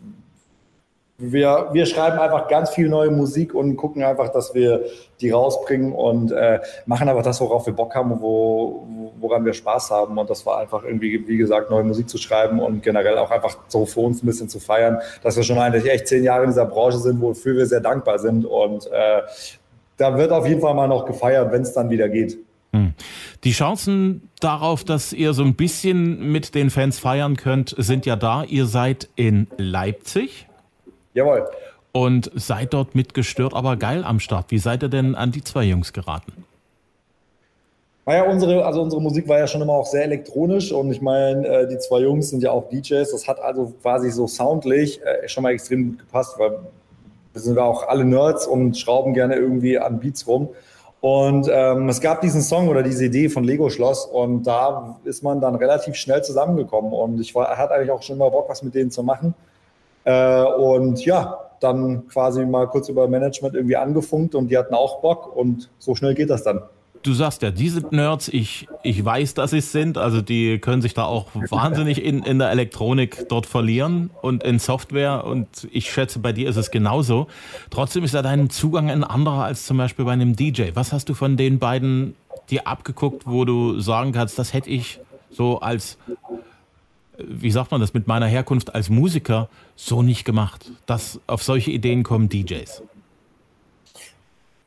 wir, 1.19 1.69
wir 1.71 1.87
schreiben 1.87 2.19
einfach 2.19 2.47
ganz 2.47 2.69
viel 2.69 2.89
neue 2.89 3.09
Musik 3.09 3.55
und 3.55 3.75
gucken 3.75 4.03
einfach, 4.03 4.29
dass 4.29 4.53
wir 4.53 4.85
die 5.19 5.31
rausbringen 5.31 5.91
und 5.91 6.31
äh, 6.31 6.59
machen 6.85 7.09
einfach 7.09 7.23
das, 7.23 7.41
worauf 7.41 7.65
wir 7.65 7.73
Bock 7.73 7.95
haben, 7.95 8.21
wo, 8.21 8.85
woran 9.19 9.43
wir 9.43 9.53
Spaß 9.53 9.89
haben. 9.89 10.17
Und 10.19 10.29
das 10.29 10.45
war 10.45 10.59
einfach 10.59 10.83
irgendwie, 10.83 11.27
wie 11.27 11.37
gesagt, 11.37 11.71
neue 11.71 11.83
Musik 11.83 12.07
zu 12.07 12.19
schreiben 12.19 12.59
und 12.59 12.83
generell 12.83 13.17
auch 13.17 13.31
einfach 13.31 13.57
so 13.67 13.87
für 13.87 14.01
uns 14.01 14.21
ein 14.21 14.27
bisschen 14.27 14.47
zu 14.47 14.59
feiern, 14.59 14.99
dass 15.23 15.35
wir 15.35 15.43
schon 15.43 15.57
eigentlich 15.57 15.91
echt 15.91 16.07
zehn 16.07 16.23
Jahre 16.23 16.43
in 16.43 16.51
dieser 16.51 16.65
Branche 16.65 16.99
sind, 16.99 17.19
wofür 17.19 17.57
wir 17.57 17.65
sehr 17.65 17.81
dankbar 17.81 18.19
sind. 18.19 18.45
Und 18.45 18.85
äh, 18.85 19.23
da 19.97 20.17
wird 20.19 20.31
auf 20.31 20.45
jeden 20.45 20.61
Fall 20.61 20.75
mal 20.75 20.87
noch 20.87 21.05
gefeiert, 21.05 21.51
wenn 21.51 21.63
es 21.63 21.73
dann 21.73 21.89
wieder 21.89 22.09
geht. 22.09 22.37
Die 23.47 23.53
Chancen 23.53 24.29
darauf, 24.41 24.83
dass 24.83 25.13
ihr 25.13 25.31
so 25.31 25.41
ein 25.41 25.55
bisschen 25.55 26.33
mit 26.33 26.53
den 26.53 26.69
Fans 26.69 26.99
feiern 26.99 27.37
könnt, 27.37 27.73
sind 27.77 28.05
ja 28.05 28.17
da. 28.17 28.43
Ihr 28.43 28.65
seid 28.65 29.07
in 29.15 29.47
Leipzig. 29.55 30.49
Jawohl. 31.13 31.47
Und 31.93 32.29
seid 32.35 32.73
dort 32.73 32.93
mitgestört, 32.93 33.53
aber 33.53 33.77
geil 33.77 34.03
am 34.03 34.19
Start. 34.19 34.47
Wie 34.51 34.57
seid 34.57 34.83
ihr 34.83 34.89
denn 34.89 35.15
an 35.15 35.31
die 35.31 35.45
zwei 35.45 35.63
Jungs 35.63 35.93
geraten? 35.93 36.43
Naja, 38.05 38.23
unsere, 38.23 38.65
also 38.65 38.81
unsere 38.81 39.01
Musik 39.01 39.29
war 39.29 39.39
ja 39.39 39.47
schon 39.47 39.61
immer 39.61 39.75
auch 39.75 39.85
sehr 39.85 40.03
elektronisch 40.03 40.73
und 40.73 40.91
ich 40.91 41.01
meine, 41.01 41.47
äh, 41.47 41.69
die 41.69 41.77
zwei 41.77 42.01
Jungs 42.01 42.31
sind 42.31 42.43
ja 42.43 42.51
auch 42.51 42.67
DJs. 42.67 43.09
Das 43.09 43.29
hat 43.29 43.39
also 43.39 43.73
quasi 43.81 44.11
so 44.11 44.27
soundlich 44.27 44.99
äh, 45.05 45.29
schon 45.29 45.43
mal 45.43 45.53
extrem 45.53 45.91
gut 45.91 45.99
gepasst, 45.99 46.37
weil 46.37 46.59
wir 47.31 47.41
sind 47.41 47.55
ja 47.55 47.63
auch 47.63 47.87
alle 47.87 48.03
Nerds 48.03 48.45
und 48.45 48.77
schrauben 48.77 49.13
gerne 49.13 49.35
irgendwie 49.35 49.79
an 49.79 50.01
Beats 50.01 50.27
rum. 50.27 50.49
Und 50.99 51.47
ähm, 51.51 51.89
es 51.89 52.01
gab 52.01 52.21
diesen 52.21 52.41
Song 52.41 52.69
oder 52.69 52.81
diese 52.81 53.05
Idee 53.05 53.29
von 53.29 53.43
Lego 53.43 53.69
Schloss 53.69 54.05
und 54.05 54.43
da 54.47 54.99
ist 55.03 55.23
man 55.23 55.39
dann 55.39 55.55
relativ 55.55 55.95
schnell 55.95 56.23
zusammengekommen 56.23 56.91
und 56.91 57.19
ich 57.19 57.35
war, 57.35 57.55
hatte 57.55 57.75
eigentlich 57.75 57.91
auch 57.91 58.01
schon 58.01 58.15
immer 58.15 58.31
Bock, 58.31 58.49
was 58.49 58.63
mit 58.63 58.73
denen 58.73 58.89
zu 58.89 59.03
machen. 59.03 59.35
Äh, 60.05 60.43
und 60.43 61.05
ja, 61.05 61.37
dann 61.59 62.07
quasi 62.07 62.45
mal 62.45 62.67
kurz 62.67 62.89
über 62.89 63.07
Management 63.07 63.55
irgendwie 63.55 63.77
angefunkt 63.77 64.35
und 64.35 64.49
die 64.49 64.57
hatten 64.57 64.73
auch 64.73 65.01
Bock 65.01 65.35
und 65.35 65.69
so 65.77 65.93
schnell 65.95 66.15
geht 66.15 66.29
das 66.29 66.43
dann. 66.43 66.61
Du 67.03 67.13
sagst 67.13 67.41
ja, 67.41 67.51
diese 67.51 67.81
Nerds, 67.91 68.27
ich, 68.27 68.67
ich 68.83 69.03
weiß, 69.03 69.33
dass 69.33 69.51
sie 69.51 69.59
es 69.59 69.71
sind, 69.71 69.97
also 69.97 70.21
die 70.21 70.59
können 70.59 70.81
sich 70.81 70.93
da 70.93 71.05
auch 71.05 71.27
wahnsinnig 71.49 72.03
in, 72.03 72.23
in 72.23 72.39
der 72.39 72.51
Elektronik 72.51 73.27
dort 73.29 73.45
verlieren 73.45 74.09
und 74.21 74.43
in 74.43 74.59
Software 74.59 75.25
und 75.25 75.67
ich 75.71 75.91
schätze, 75.91 76.19
bei 76.19 76.33
dir 76.33 76.49
ist 76.49 76.57
es 76.57 76.71
genauso. 76.71 77.27
Trotzdem 77.69 78.03
ist 78.03 78.13
ja 78.13 78.21
dein 78.21 78.49
Zugang 78.49 78.89
ein 78.89 79.03
anderer 79.03 79.43
als 79.43 79.65
zum 79.65 79.77
Beispiel 79.77 80.05
bei 80.05 80.13
einem 80.13 80.35
DJ. 80.35 80.71
Was 80.73 80.93
hast 80.93 81.09
du 81.09 81.13
von 81.13 81.37
den 81.37 81.59
beiden 81.59 82.15
dir 82.49 82.67
abgeguckt, 82.67 83.25
wo 83.25 83.45
du 83.45 83.79
sagen 83.79 84.11
kannst, 84.11 84.39
das 84.39 84.53
hätte 84.53 84.69
ich 84.69 84.99
so 85.29 85.59
als 85.59 85.97
wie 87.17 87.51
sagt 87.51 87.71
man 87.71 87.81
das, 87.81 87.93
mit 87.93 88.07
meiner 88.07 88.27
Herkunft 88.27 88.75
als 88.75 88.89
Musiker 88.89 89.49
so 89.75 90.01
nicht 90.03 90.23
gemacht, 90.23 90.71
dass 90.85 91.19
auf 91.27 91.43
solche 91.43 91.71
Ideen 91.71 92.03
kommen 92.03 92.29
DJs? 92.29 92.83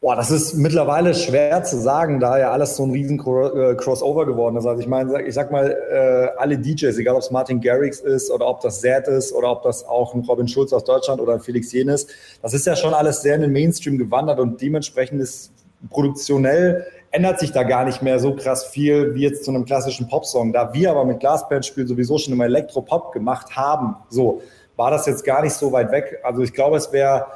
Boah, 0.02 0.16
das 0.16 0.30
ist 0.30 0.54
mittlerweile 0.54 1.12
schwer 1.12 1.62
zu 1.62 1.78
sagen, 1.78 2.20
da 2.20 2.38
ja 2.38 2.52
alles 2.52 2.74
so 2.74 2.84
ein 2.84 2.90
riesen 2.90 3.18
äh, 3.18 3.74
Crossover 3.74 4.24
geworden 4.24 4.56
ist. 4.56 4.64
Also 4.64 4.80
ich 4.80 4.88
meine, 4.88 5.22
ich 5.24 5.34
sag 5.34 5.50
mal, 5.52 5.70
äh, 5.70 6.40
alle 6.40 6.56
DJs, 6.56 6.96
egal 6.96 7.16
ob 7.16 7.20
es 7.20 7.30
Martin 7.30 7.60
Garrix 7.60 8.00
ist 8.00 8.30
oder 8.30 8.46
ob 8.46 8.62
das 8.62 8.80
Zed 8.80 9.08
ist 9.08 9.30
oder 9.34 9.50
ob 9.50 9.62
das 9.62 9.86
auch 9.86 10.14
ein 10.14 10.24
Robin 10.24 10.48
Schulz 10.48 10.72
aus 10.72 10.84
Deutschland 10.84 11.20
oder 11.20 11.34
ein 11.34 11.40
Felix 11.40 11.70
Jenes, 11.70 12.06
das 12.40 12.54
ist 12.54 12.66
ja 12.66 12.76
schon 12.76 12.94
alles 12.94 13.20
sehr 13.20 13.34
in 13.34 13.42
den 13.42 13.52
Mainstream 13.52 13.98
gewandert 13.98 14.40
und 14.40 14.62
dementsprechend 14.62 15.20
ist 15.20 15.52
produktionell 15.90 16.86
ändert 17.10 17.38
sich 17.38 17.52
da 17.52 17.64
gar 17.64 17.84
nicht 17.84 18.00
mehr 18.00 18.18
so 18.20 18.34
krass 18.34 18.64
viel 18.64 19.14
wie 19.14 19.22
jetzt 19.22 19.44
zu 19.44 19.50
einem 19.50 19.66
klassischen 19.66 20.08
Popsong. 20.08 20.54
Da 20.54 20.72
wir 20.72 20.92
aber 20.92 21.04
mit 21.04 21.20
Glasbandspiel 21.20 21.86
sowieso 21.86 22.16
schon 22.16 22.32
immer 22.32 22.46
Elektropop 22.46 23.12
gemacht 23.12 23.54
haben, 23.54 23.96
so 24.08 24.40
war 24.76 24.90
das 24.90 25.04
jetzt 25.04 25.24
gar 25.24 25.42
nicht 25.42 25.52
so 25.52 25.72
weit 25.72 25.92
weg. 25.92 26.20
Also 26.22 26.40
ich 26.40 26.54
glaube, 26.54 26.78
es 26.78 26.90
wäre 26.90 27.26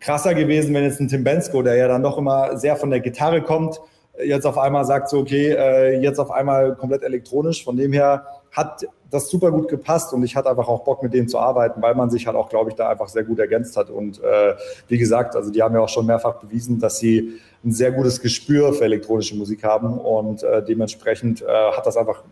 krasser 0.00 0.34
gewesen, 0.34 0.74
wenn 0.74 0.84
jetzt 0.84 1.00
ein 1.00 1.08
Tim 1.08 1.24
Bensko, 1.24 1.62
der 1.62 1.76
ja 1.76 1.88
dann 1.88 2.02
doch 2.02 2.18
immer 2.18 2.56
sehr 2.58 2.76
von 2.76 2.90
der 2.90 3.00
Gitarre 3.00 3.42
kommt, 3.42 3.80
jetzt 4.24 4.46
auf 4.46 4.58
einmal 4.58 4.84
sagt 4.84 5.08
so, 5.08 5.18
okay, 5.18 5.52
äh, 5.52 6.00
jetzt 6.00 6.18
auf 6.18 6.30
einmal 6.30 6.74
komplett 6.74 7.02
elektronisch. 7.02 7.64
Von 7.64 7.76
dem 7.76 7.92
her 7.92 8.26
hat 8.52 8.86
das 9.10 9.30
super 9.30 9.50
gut 9.50 9.68
gepasst 9.68 10.12
und 10.12 10.22
ich 10.22 10.36
hatte 10.36 10.50
einfach 10.50 10.68
auch 10.68 10.84
Bock, 10.84 11.02
mit 11.02 11.14
dem 11.14 11.28
zu 11.28 11.38
arbeiten, 11.38 11.80
weil 11.80 11.94
man 11.94 12.10
sich 12.10 12.26
halt 12.26 12.36
auch, 12.36 12.48
glaube 12.48 12.70
ich, 12.70 12.76
da 12.76 12.88
einfach 12.88 13.08
sehr 13.08 13.24
gut 13.24 13.38
ergänzt 13.38 13.76
hat. 13.76 13.90
Und 13.90 14.22
äh, 14.22 14.54
wie 14.88 14.98
gesagt, 14.98 15.36
also 15.36 15.50
die 15.50 15.62
haben 15.62 15.74
ja 15.74 15.80
auch 15.80 15.88
schon 15.88 16.06
mehrfach 16.06 16.34
bewiesen, 16.34 16.78
dass 16.78 16.98
sie 16.98 17.40
ein 17.64 17.72
sehr 17.72 17.92
gutes 17.92 18.20
Gespür 18.20 18.72
für 18.72 18.84
elektronische 18.84 19.34
Musik 19.34 19.64
haben 19.64 19.98
und 19.98 20.42
äh, 20.42 20.62
dementsprechend 20.64 21.42
äh, 21.42 21.46
hat 21.46 21.86
das 21.86 21.96
einfach, 21.96 22.22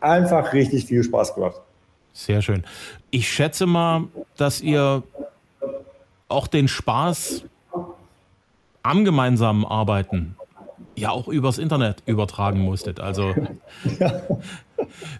einfach 0.00 0.52
richtig 0.52 0.86
viel 0.86 1.02
Spaß 1.02 1.34
gemacht. 1.34 1.60
Sehr 2.12 2.42
schön. 2.42 2.64
Ich 3.10 3.28
schätze 3.28 3.66
mal, 3.66 4.04
dass 4.36 4.60
ihr 4.60 5.02
auch 6.30 6.46
den 6.46 6.68
Spaß 6.68 7.44
am 8.82 9.04
gemeinsamen 9.04 9.64
Arbeiten 9.64 10.36
ja 10.96 11.10
auch 11.10 11.28
übers 11.28 11.58
Internet 11.58 12.02
übertragen 12.06 12.60
musstet. 12.60 13.00
Also 13.00 13.34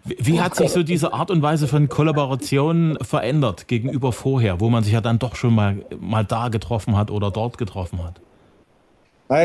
wie 0.05 0.41
hat 0.41 0.55
sich 0.55 0.71
so 0.71 0.83
diese 0.83 1.13
Art 1.13 1.31
und 1.31 1.43
Weise 1.43 1.69
von 1.69 1.89
Kollaboration 1.89 2.99
verändert 3.01 3.69
gegenüber 3.69 4.13
vorher, 4.13 4.61
wo 4.61 4.69
man 4.69 4.85
sich 4.85 4.93
ja 4.93 5.01
dann 5.01 5.19
doch 5.19 5.37
schon 5.37 5.55
mal, 5.55 5.85
mal 5.99 6.25
da 6.25 6.49
getroffen 6.49 6.97
hat 6.97 7.11
oder 7.11 7.31
dort 7.31 7.59
getroffen 7.59 8.05
hat? 8.05 8.21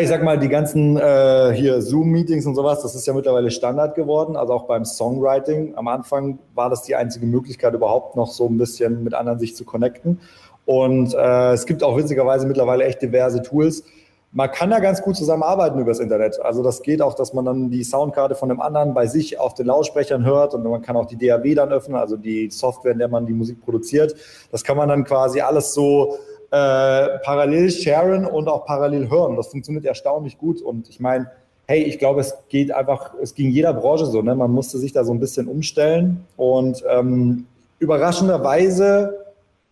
Ich 0.01 0.07
sag 0.07 0.24
mal, 0.24 0.39
die 0.39 0.50
ganzen 0.50 0.98
äh, 0.98 1.53
hier 1.53 1.79
Zoom-Meetings 1.79 2.48
und 2.48 2.55
sowas, 2.55 2.81
das 2.81 2.95
ist 2.95 3.05
ja 3.05 3.13
mittlerweile 3.13 3.51
Standard 3.51 3.93
geworden. 3.93 4.36
Also 4.36 4.53
auch 4.53 4.65
beim 4.65 4.84
Songwriting. 4.84 5.74
Am 5.75 5.88
Anfang 5.88 6.39
war 6.55 6.72
das 6.72 6.81
die 6.81 6.95
einzige 6.95 7.27
Möglichkeit, 7.27 7.75
überhaupt 7.75 8.15
noch 8.15 8.31
so 8.31 8.48
ein 8.48 8.57
bisschen 8.57 9.03
mit 9.03 9.13
anderen 9.13 9.38
sich 9.38 9.55
zu 9.55 9.63
connecten. 9.63 10.22
Und 10.65 11.13
äh, 11.13 11.53
es 11.53 11.65
gibt 11.65 11.84
auch 11.84 11.98
witzigerweise 11.98 12.48
mittlerweile 12.48 12.86
echt 12.86 13.01
diverse 13.01 13.41
Tools. 13.41 13.84
Man 14.31 14.51
kann 14.51 14.69
da 14.69 14.79
ganz 14.79 15.01
gut 15.01 15.15
zusammenarbeiten 15.15 15.79
übers 15.79 16.00
Internet. 16.00 16.41
Also 16.41 16.62
das 16.62 16.81
geht 16.81 17.01
auch, 17.01 17.13
dass 17.13 17.34
man 17.34 17.45
dann 17.45 17.69
die 17.69 17.84
Soundkarte 17.84 18.36
von 18.36 18.50
dem 18.50 18.60
anderen 18.60 18.93
bei 18.93 19.07
sich 19.07 19.39
auf 19.39 19.53
den 19.53 19.67
Lautsprechern 19.67 20.25
hört 20.25 20.53
und 20.53 20.63
man 20.63 20.81
kann 20.81 20.98
auch 20.98 21.05
die 21.05 21.17
DAW 21.17 21.55
dann 21.55 21.72
öffnen, 21.72 21.95
also 21.95 22.17
die 22.17 22.50
Software, 22.50 22.91
in 22.91 23.00
der 23.00 23.07
man 23.07 23.25
die 23.25 23.34
Musik 23.34 23.63
produziert. 23.63 24.13
Das 24.51 24.63
kann 24.63 24.75
man 24.75 24.89
dann 24.89 25.05
quasi 25.05 25.39
alles 25.39 25.74
so 25.74 26.17
äh, 26.51 27.19
parallel 27.19 27.72
sharen 27.72 28.25
und 28.25 28.50
auch 28.50 28.65
parallel 28.65 29.10
hören. 29.10 29.36
Das 29.36 29.48
funktioniert 29.48 29.86
erstaunlich 29.86 30.38
gut. 30.38 30.62
Und 30.62 30.89
ich 30.89 31.00
meine, 31.00 31.31
hey, 31.67 31.84
ich 31.84 31.98
glaube, 31.98 32.22
es 32.22 32.36
geht 32.50 32.74
einfach, 32.74 33.13
es 33.22 33.36
ging 33.36 33.51
jeder 33.51 33.74
Branche 33.74 34.05
so. 34.05 34.22
Ne? 34.22 34.36
Man 34.36 34.51
musste 34.51 34.77
sich 34.77 34.91
da 34.91 35.03
so 35.03 35.13
ein 35.13 35.19
bisschen 35.19 35.48
umstellen. 35.48 36.25
Und 36.38 36.84
ähm, 36.89 37.48
überraschenderweise 37.79 39.25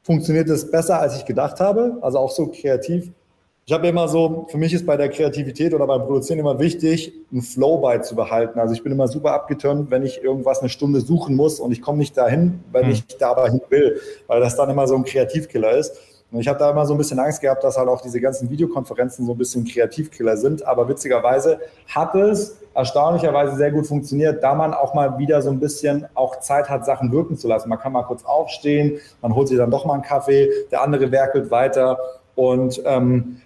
funktioniert 0.04 0.50
es 0.50 0.70
besser, 0.70 1.00
als 1.00 1.18
ich 1.18 1.26
gedacht 1.26 1.60
habe. 1.60 1.98
Also 2.02 2.20
auch 2.20 2.32
so 2.32 2.48
kreativ. 2.48 3.12
Ich 3.66 3.72
habe 3.72 3.88
immer 3.88 4.10
so, 4.10 4.46
für 4.50 4.58
mich 4.58 4.74
ist 4.74 4.86
bei 4.86 4.98
der 4.98 5.08
Kreativität 5.08 5.74
oder 5.74 5.88
beim 5.88 6.02
Produzieren 6.02 6.40
immer 6.40 6.60
wichtig, 6.60 7.14
einen 7.32 7.42
Flow 7.42 7.78
beizubehalten. 7.78 8.60
Also 8.60 8.74
ich 8.74 8.84
bin 8.84 8.92
immer 8.92 9.08
super 9.08 9.32
abgeturnt, 9.32 9.90
wenn 9.90 10.04
ich 10.04 10.22
irgendwas 10.22 10.60
eine 10.60 10.68
Stunde 10.68 11.00
suchen 11.00 11.36
muss 11.36 11.62
und 11.62 11.72
ich 11.72 11.82
komme 11.82 12.00
nicht 12.00 12.18
dahin, 12.18 12.60
weil 12.74 12.84
hm. 12.84 12.92
ich 12.92 13.06
da 13.18 13.32
aber 13.32 13.50
hin 13.50 13.62
will, 13.70 14.02
weil 14.28 14.42
das 14.42 14.58
dann 14.58 14.70
immer 14.70 14.86
so 14.86 14.96
ein 14.96 15.06
Kreativkiller 15.06 15.72
ist. 15.78 15.98
Und 16.34 16.40
ich 16.40 16.48
habe 16.48 16.58
da 16.58 16.72
immer 16.72 16.84
so 16.88 16.96
ein 16.96 16.98
bisschen 16.98 17.20
Angst 17.20 17.42
gehabt, 17.42 17.64
dass 17.64 17.78
halt 17.78 17.88
auch 17.88 18.02
diese 18.02 18.20
ganzen 18.20 18.50
Videokonferenzen 18.50 19.24
so 19.24 19.34
ein 19.34 19.38
bisschen 19.38 19.66
Kreativkiller 19.66 20.36
sind. 20.36 20.66
Aber 20.66 20.90
witzigerweise 20.90 21.60
hat 21.88 22.16
es 22.16 22.58
erstaunlicherweise 22.74 23.56
sehr 23.56 23.72
gut 23.72 23.86
funktioniert, 23.86 24.44
da 24.44 24.56
man 24.56 24.74
auch 24.74 24.96
mal 24.96 25.20
wieder 25.20 25.44
so 25.44 25.52
ein 25.52 25.60
bisschen 25.60 26.08
auch 26.16 26.40
Zeit 26.40 26.70
hat, 26.70 26.86
Sachen 26.86 27.12
wirken 27.12 27.38
zu 27.38 27.48
lassen. 27.48 27.70
Man 27.70 27.78
kann 27.78 27.94
mal 27.94 28.02
kurz 28.02 28.26
aufstehen, 28.26 29.00
man 29.22 29.36
holt 29.36 29.48
sich 29.48 29.58
dann 29.58 29.70
doch 29.70 29.86
mal 29.86 29.94
einen 29.94 30.02
Kaffee, 30.02 30.50
der 30.72 30.82
andere 30.82 31.12
werkelt 31.12 31.52
weiter. 31.52 32.00
Und 32.34 32.82
ähm, 32.84 33.38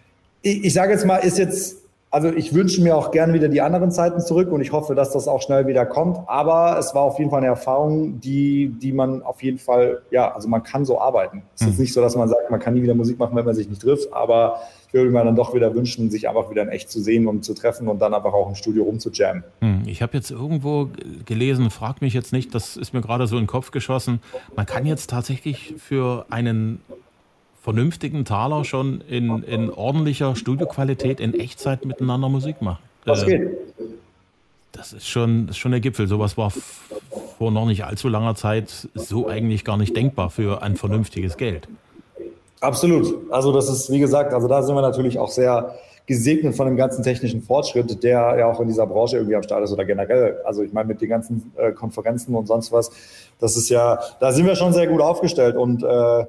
ich, 0.42 0.64
ich 0.64 0.74
sage 0.74 0.94
jetzt 0.94 1.06
mal, 1.06 1.18
ist 1.18 1.38
jetzt 1.38 1.87
also 2.18 2.34
ich 2.34 2.52
wünsche 2.52 2.82
mir 2.82 2.98
auch 2.98 3.12
gern 3.12 3.32
wieder 3.36 3.48
die 3.48 3.62
anderen 3.62 3.92
Zeiten 3.92 4.20
zurück 4.22 4.52
und 4.52 4.60
ich 4.60 4.72
hoffe, 4.72 4.96
dass 4.96 5.12
das 5.12 5.28
auch 5.28 5.40
schnell 5.40 5.68
wieder 5.68 5.86
kommt. 5.86 6.18
Aber 6.26 6.76
es 6.80 6.96
war 6.96 7.04
auf 7.04 7.20
jeden 7.20 7.30
Fall 7.30 7.42
eine 7.42 7.48
Erfahrung, 7.48 8.20
die, 8.20 8.70
die 8.70 8.92
man 8.92 9.22
auf 9.22 9.44
jeden 9.44 9.60
Fall, 9.60 10.02
ja, 10.10 10.34
also 10.34 10.48
man 10.48 10.64
kann 10.64 10.84
so 10.84 11.00
arbeiten. 11.00 11.44
Es 11.54 11.62
ist 11.62 11.76
mhm. 11.76 11.82
nicht 11.82 11.94
so, 11.94 12.02
dass 12.02 12.16
man 12.16 12.28
sagt, 12.28 12.50
man 12.50 12.60
kann 12.60 12.74
nie 12.74 12.82
wieder 12.82 12.96
Musik 12.96 13.20
machen, 13.20 13.36
wenn 13.36 13.46
man 13.46 13.54
sich 13.54 13.70
nicht 13.70 13.84
trifft, 13.84 14.12
aber 14.12 14.62
ich 14.88 14.96
würde 14.96 15.12
mir 15.12 15.24
dann 15.24 15.36
doch 15.36 15.54
wieder 15.54 15.76
wünschen, 15.76 16.10
sich 16.10 16.28
einfach 16.28 16.50
wieder 16.50 16.64
in 16.64 16.70
echt 16.70 16.90
zu 16.90 17.00
sehen 17.02 17.28
und 17.28 17.46
zu 17.46 17.54
treffen 17.54 17.88
und 17.88 18.00
dann 18.00 18.16
einfach 18.16 18.34
auch 18.34 18.50
im 18.50 18.56
Studio 18.56 18.86
rumzujammen. 18.86 19.44
Hm, 19.62 19.84
ich 19.86 20.02
habe 20.02 20.18
jetzt 20.18 20.32
irgendwo 20.32 20.90
gelesen, 21.24 21.70
frag 21.70 22.02
mich 22.02 22.16
jetzt 22.16 22.34
nicht, 22.34 22.56
das 22.56 22.78
ist 22.78 22.96
mir 22.96 23.02
gerade 23.02 23.28
so 23.28 23.36
in 23.36 23.44
den 23.44 23.48
Kopf 23.48 23.70
geschossen. 23.70 24.22
Man 24.56 24.66
kann 24.66 24.88
jetzt 24.88 25.12
tatsächlich 25.12 25.76
für 25.78 26.26
einen 26.32 26.82
vernünftigen 27.68 28.24
Taler 28.24 28.64
schon 28.64 29.02
in, 29.10 29.44
in 29.44 29.70
ordentlicher 29.70 30.38
Studioqualität 30.38 31.20
in 31.20 31.38
Echtzeit 31.38 31.84
miteinander 31.84 32.30
Musik 32.30 32.62
machen. 32.62 32.82
Das 33.04 33.24
äh, 33.24 33.26
geht. 33.26 33.58
Das 34.72 34.94
ist 34.94 35.06
schon, 35.06 35.50
ist 35.50 35.58
schon 35.58 35.72
der 35.72 35.82
Gipfel. 35.82 36.08
Sowas 36.08 36.38
war 36.38 36.54
vor 37.38 37.52
noch 37.52 37.66
nicht 37.66 37.84
allzu 37.84 38.08
langer 38.08 38.36
Zeit 38.36 38.88
so 38.94 39.28
eigentlich 39.28 39.66
gar 39.66 39.76
nicht 39.76 39.94
denkbar 39.98 40.30
für 40.30 40.62
ein 40.62 40.78
vernünftiges 40.78 41.36
Geld. 41.36 41.68
Absolut. 42.62 43.14
Also 43.34 43.52
das 43.52 43.68
ist, 43.68 43.92
wie 43.92 44.00
gesagt, 44.00 44.34
also 44.34 44.48
da 44.48 44.64
sind 44.64 44.74
wir 44.74 44.82
natürlich 44.82 45.20
auch 45.20 45.30
sehr 45.30 45.76
gesegnet 46.06 46.56
von 46.56 46.68
dem 46.68 46.78
ganzen 46.78 47.04
technischen 47.04 47.42
Fortschritt, 47.42 48.02
der 48.02 48.38
ja 48.40 48.46
auch 48.46 48.62
in 48.62 48.70
dieser 48.70 48.88
Branche 48.88 49.18
irgendwie 49.18 49.36
am 49.36 49.44
Start 49.44 49.66
ist 49.66 49.74
oder 49.74 49.84
generell. 49.84 50.38
Also 50.46 50.64
ich 50.64 50.72
meine 50.72 50.88
mit 50.88 51.02
den 51.02 51.10
ganzen 51.10 51.52
äh, 51.58 51.74
Konferenzen 51.74 52.34
und 52.34 52.48
sonst 52.48 52.72
was, 52.72 52.92
das 53.42 53.58
ist 53.58 53.68
ja, 53.68 54.00
da 54.22 54.32
sind 54.32 54.46
wir 54.46 54.56
schon 54.56 54.72
sehr 54.72 54.88
gut 54.88 55.02
aufgestellt 55.02 55.58
und 55.58 55.84
äh, 55.84 56.26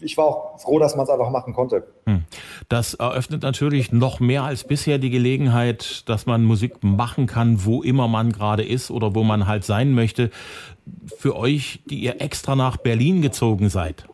ich 0.00 0.16
war 0.16 0.26
auch 0.26 0.60
froh, 0.60 0.78
dass 0.78 0.96
man 0.96 1.04
es 1.04 1.10
einfach 1.10 1.30
machen 1.30 1.54
konnte. 1.54 1.84
Hm. 2.06 2.24
Das 2.68 2.94
eröffnet 2.94 3.42
natürlich 3.42 3.92
noch 3.92 4.20
mehr 4.20 4.44
als 4.44 4.64
bisher 4.64 4.98
die 4.98 5.10
Gelegenheit, 5.10 6.08
dass 6.08 6.26
man 6.26 6.44
Musik 6.44 6.82
machen 6.82 7.26
kann, 7.26 7.64
wo 7.64 7.82
immer 7.82 8.08
man 8.08 8.32
gerade 8.32 8.64
ist 8.64 8.90
oder 8.90 9.14
wo 9.14 9.22
man 9.22 9.46
halt 9.46 9.64
sein 9.64 9.92
möchte. 9.92 10.30
Für 11.18 11.36
euch, 11.36 11.80
die 11.86 12.00
ihr 12.00 12.20
extra 12.20 12.56
nach 12.56 12.76
Berlin 12.76 13.22
gezogen 13.22 13.68
seid, 13.68 14.06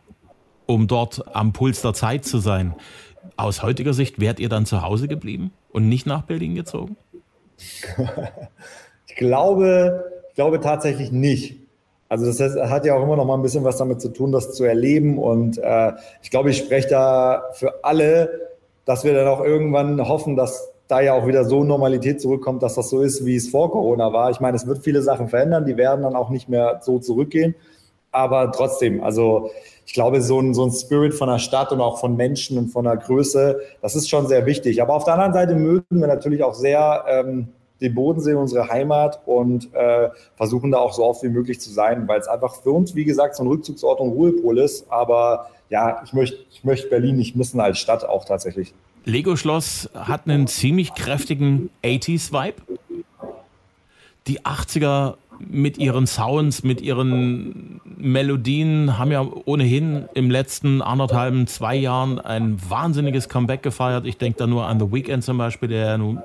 um 0.65 0.87
dort 0.87 1.35
am 1.35 1.53
Puls 1.53 1.81
der 1.81 1.93
Zeit 1.93 2.25
zu 2.25 2.39
sein, 2.39 2.75
aus 3.37 3.63
heutiger 3.63 3.93
Sicht 3.93 4.19
wärt 4.19 4.39
ihr 4.39 4.49
dann 4.49 4.65
zu 4.65 4.81
Hause 4.81 5.07
geblieben 5.07 5.51
und 5.71 5.87
nicht 5.87 6.05
nach 6.05 6.23
Berlin 6.23 6.55
gezogen? 6.55 6.97
ich 9.07 9.15
glaube, 9.15 10.23
ich 10.29 10.35
glaube 10.35 10.59
tatsächlich 10.59 11.11
nicht. 11.11 11.68
Also 12.09 12.25
das 12.25 12.39
hat 12.69 12.85
ja 12.85 12.95
auch 12.95 13.03
immer 13.03 13.15
noch 13.15 13.25
mal 13.25 13.35
ein 13.35 13.43
bisschen 13.43 13.63
was 13.63 13.77
damit 13.77 14.01
zu 14.01 14.09
tun, 14.09 14.31
das 14.31 14.53
zu 14.53 14.63
erleben. 14.63 15.19
Und 15.19 15.59
äh, 15.59 15.93
ich 16.23 16.31
glaube, 16.31 16.49
ich 16.49 16.57
spreche 16.57 16.89
da 16.89 17.43
für 17.53 17.83
alle, 17.83 18.49
dass 18.85 19.03
wir 19.03 19.13
dann 19.13 19.27
auch 19.27 19.41
irgendwann 19.41 20.05
hoffen, 20.07 20.35
dass 20.35 20.71
da 20.87 21.01
ja 21.01 21.13
auch 21.13 21.27
wieder 21.27 21.45
so 21.45 21.63
Normalität 21.63 22.19
zurückkommt, 22.19 22.63
dass 22.63 22.73
das 22.73 22.89
so 22.89 23.01
ist, 23.01 23.23
wie 23.27 23.35
es 23.35 23.49
vor 23.49 23.71
Corona 23.71 24.11
war. 24.11 24.31
Ich 24.31 24.39
meine, 24.39 24.57
es 24.57 24.65
wird 24.65 24.79
viele 24.79 25.03
Sachen 25.03 25.29
verändern, 25.29 25.65
die 25.65 25.77
werden 25.77 26.01
dann 26.01 26.15
auch 26.15 26.31
nicht 26.31 26.49
mehr 26.49 26.79
so 26.81 26.97
zurückgehen. 26.97 27.53
Aber 28.11 28.51
trotzdem, 28.51 29.03
also 29.03 29.51
ich 29.85 29.93
glaube, 29.93 30.23
so 30.23 30.39
ein, 30.39 30.55
so 30.55 30.65
ein 30.65 30.71
Spirit 30.71 31.13
von 31.13 31.29
der 31.29 31.37
Stadt 31.37 31.71
und 31.71 31.79
auch 31.79 31.99
von 31.99 32.15
Menschen 32.15 32.57
und 32.57 32.69
von 32.69 32.85
der 32.85 32.97
Größe, 32.97 33.59
das 33.83 33.95
ist 33.95 34.09
schon 34.09 34.27
sehr 34.27 34.47
wichtig. 34.47 34.81
Aber 34.81 34.95
auf 34.95 35.03
der 35.03 35.13
anderen 35.13 35.33
Seite 35.33 35.53
mögen 35.53 35.85
wir 35.91 36.07
natürlich 36.07 36.43
auch 36.43 36.55
sehr 36.55 37.05
ähm, 37.07 37.49
den 37.81 37.95
Bodensee, 37.95 38.33
unsere 38.33 38.69
Heimat 38.69 39.21
und 39.25 39.73
äh, 39.73 40.09
versuchen 40.35 40.71
da 40.71 40.79
auch 40.79 40.93
so 40.93 41.05
oft 41.05 41.23
wie 41.23 41.29
möglich 41.29 41.59
zu 41.59 41.69
sein, 41.69 42.07
weil 42.07 42.19
es 42.19 42.27
einfach 42.27 42.55
für 42.55 42.71
uns, 42.71 42.95
wie 42.95 43.05
gesagt, 43.05 43.35
so 43.35 43.43
ein 43.43 43.47
Rückzugsort 43.47 43.99
und 43.99 44.09
Ruhepol 44.09 44.59
ist. 44.59 44.91
Aber 44.91 45.49
ja, 45.69 46.01
ich 46.03 46.13
möchte 46.13 46.37
ich 46.51 46.63
möcht 46.63 46.89
Berlin 46.89 47.15
nicht 47.15 47.35
missen 47.35 47.59
als 47.59 47.79
Stadt 47.79 48.03
auch 48.03 48.25
tatsächlich. 48.25 48.73
Lego 49.05 49.35
Schloss 49.35 49.89
hat 49.93 50.27
einen 50.27 50.47
ziemlich 50.47 50.93
kräftigen 50.93 51.69
80s-Vibe. 51.83 52.61
Die 54.27 54.41
80er 54.41 55.15
mit 55.39 55.77
ihren 55.77 56.05
Sounds, 56.05 56.63
mit 56.63 56.81
ihren 56.81 57.79
Melodien 57.85 58.97
haben 58.97 59.11
ja 59.11 59.25
ohnehin 59.45 60.09
im 60.13 60.29
letzten 60.29 60.81
anderthalben, 60.81 61.47
zwei 61.47 61.75
Jahren 61.75 62.19
ein 62.19 62.57
wahnsinniges 62.69 63.29
Comeback 63.29 63.63
gefeiert. 63.63 64.05
Ich 64.05 64.17
denke 64.17 64.39
da 64.39 64.47
nur 64.47 64.67
an 64.67 64.79
The 64.79 64.91
Weeknd 64.91 65.23
zum 65.23 65.37
Beispiel, 65.37 65.69
der 65.69 65.97
nun 65.97 66.19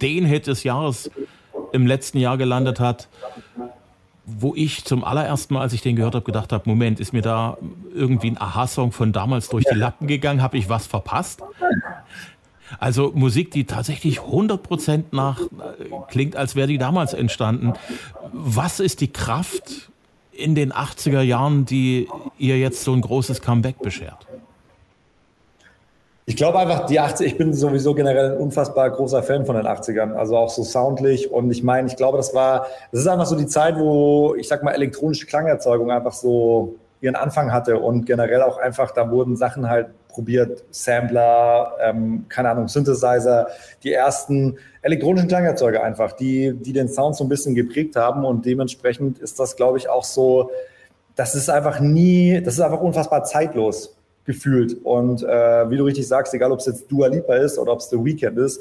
den 0.00 0.24
Hit 0.24 0.46
des 0.46 0.64
Jahres 0.64 1.10
im 1.72 1.86
letzten 1.86 2.18
Jahr 2.18 2.36
gelandet 2.36 2.80
hat. 2.80 3.08
wo 4.30 4.54
ich 4.54 4.84
zum 4.84 5.04
allerersten 5.04 5.54
Mal, 5.54 5.62
als 5.62 5.72
ich 5.72 5.80
den 5.80 5.96
gehört 5.96 6.14
habe, 6.14 6.24
gedacht 6.26 6.52
habe, 6.52 6.68
Moment, 6.68 7.00
ist 7.00 7.14
mir 7.14 7.22
da 7.22 7.56
irgendwie 7.94 8.30
ein 8.30 8.38
Aha-Song 8.38 8.92
von 8.92 9.10
damals 9.10 9.48
durch 9.48 9.64
die 9.64 9.74
Lappen 9.74 10.06
gegangen? 10.06 10.42
Habe 10.42 10.58
ich 10.58 10.68
was 10.68 10.86
verpasst? 10.86 11.42
Also 12.78 13.12
Musik, 13.14 13.50
die 13.52 13.64
tatsächlich 13.64 14.20
100% 14.20 15.04
nach 15.12 15.40
äh, 15.40 15.46
klingt, 16.10 16.36
als 16.36 16.54
wäre 16.54 16.68
die 16.68 16.76
damals 16.76 17.14
entstanden. 17.14 17.72
Was 18.32 18.80
ist 18.80 19.00
die 19.00 19.10
Kraft 19.10 19.90
in 20.32 20.54
den 20.54 20.74
80er 20.74 21.22
Jahren, 21.22 21.64
die 21.64 22.06
ihr 22.36 22.58
jetzt 22.58 22.84
so 22.84 22.92
ein 22.92 23.00
großes 23.00 23.40
Comeback 23.40 23.78
beschert? 23.78 24.26
Ich 26.28 26.36
glaube 26.36 26.58
einfach, 26.58 26.84
die 26.84 27.00
80, 27.00 27.26
ich 27.26 27.38
bin 27.38 27.54
sowieso 27.54 27.94
generell 27.94 28.32
ein 28.32 28.36
unfassbar 28.36 28.90
großer 28.90 29.22
Fan 29.22 29.46
von 29.46 29.56
den 29.56 29.64
80ern, 29.64 30.12
also 30.12 30.36
auch 30.36 30.50
so 30.50 30.62
soundlich. 30.62 31.32
Und 31.32 31.50
ich 31.50 31.62
meine, 31.62 31.88
ich 31.88 31.96
glaube, 31.96 32.18
das 32.18 32.34
war, 32.34 32.66
das 32.92 33.00
ist 33.00 33.06
einfach 33.06 33.24
so 33.24 33.34
die 33.34 33.46
Zeit, 33.46 33.78
wo, 33.78 34.34
ich 34.34 34.46
sag 34.46 34.62
mal, 34.62 34.72
elektronische 34.72 35.24
Klangerzeugung 35.24 35.90
einfach 35.90 36.12
so 36.12 36.74
ihren 37.00 37.14
Anfang 37.14 37.50
hatte 37.50 37.78
und 37.78 38.04
generell 38.04 38.42
auch 38.42 38.58
einfach, 38.58 38.90
da 38.90 39.10
wurden 39.10 39.36
Sachen 39.36 39.70
halt 39.70 39.86
probiert, 40.08 40.64
Sampler, 40.70 41.72
ähm, 41.80 42.26
keine 42.28 42.50
Ahnung, 42.50 42.68
Synthesizer, 42.68 43.46
die 43.82 43.94
ersten 43.94 44.58
elektronischen 44.82 45.28
Klangerzeuger 45.28 45.82
einfach, 45.82 46.12
die, 46.12 46.52
die 46.52 46.74
den 46.74 46.90
Sound 46.90 47.16
so 47.16 47.24
ein 47.24 47.30
bisschen 47.30 47.54
geprägt 47.54 47.96
haben. 47.96 48.26
Und 48.26 48.44
dementsprechend 48.44 49.18
ist 49.18 49.40
das, 49.40 49.56
glaube 49.56 49.78
ich, 49.78 49.88
auch 49.88 50.04
so, 50.04 50.50
das 51.16 51.34
ist 51.34 51.48
einfach 51.48 51.80
nie, 51.80 52.42
das 52.42 52.52
ist 52.52 52.60
einfach 52.60 52.82
unfassbar 52.82 53.24
zeitlos 53.24 53.97
gefühlt. 54.28 54.84
Und 54.84 55.24
äh, 55.24 55.70
wie 55.70 55.76
du 55.78 55.84
richtig 55.84 56.06
sagst, 56.06 56.32
egal 56.34 56.52
ob 56.52 56.60
es 56.60 56.66
jetzt 56.66 56.92
Dua 56.92 57.08
Lipa 57.08 57.34
ist 57.34 57.58
oder 57.58 57.72
ob 57.72 57.80
es 57.80 57.88
The 57.88 57.96
Weekend 58.04 58.38
ist, 58.38 58.60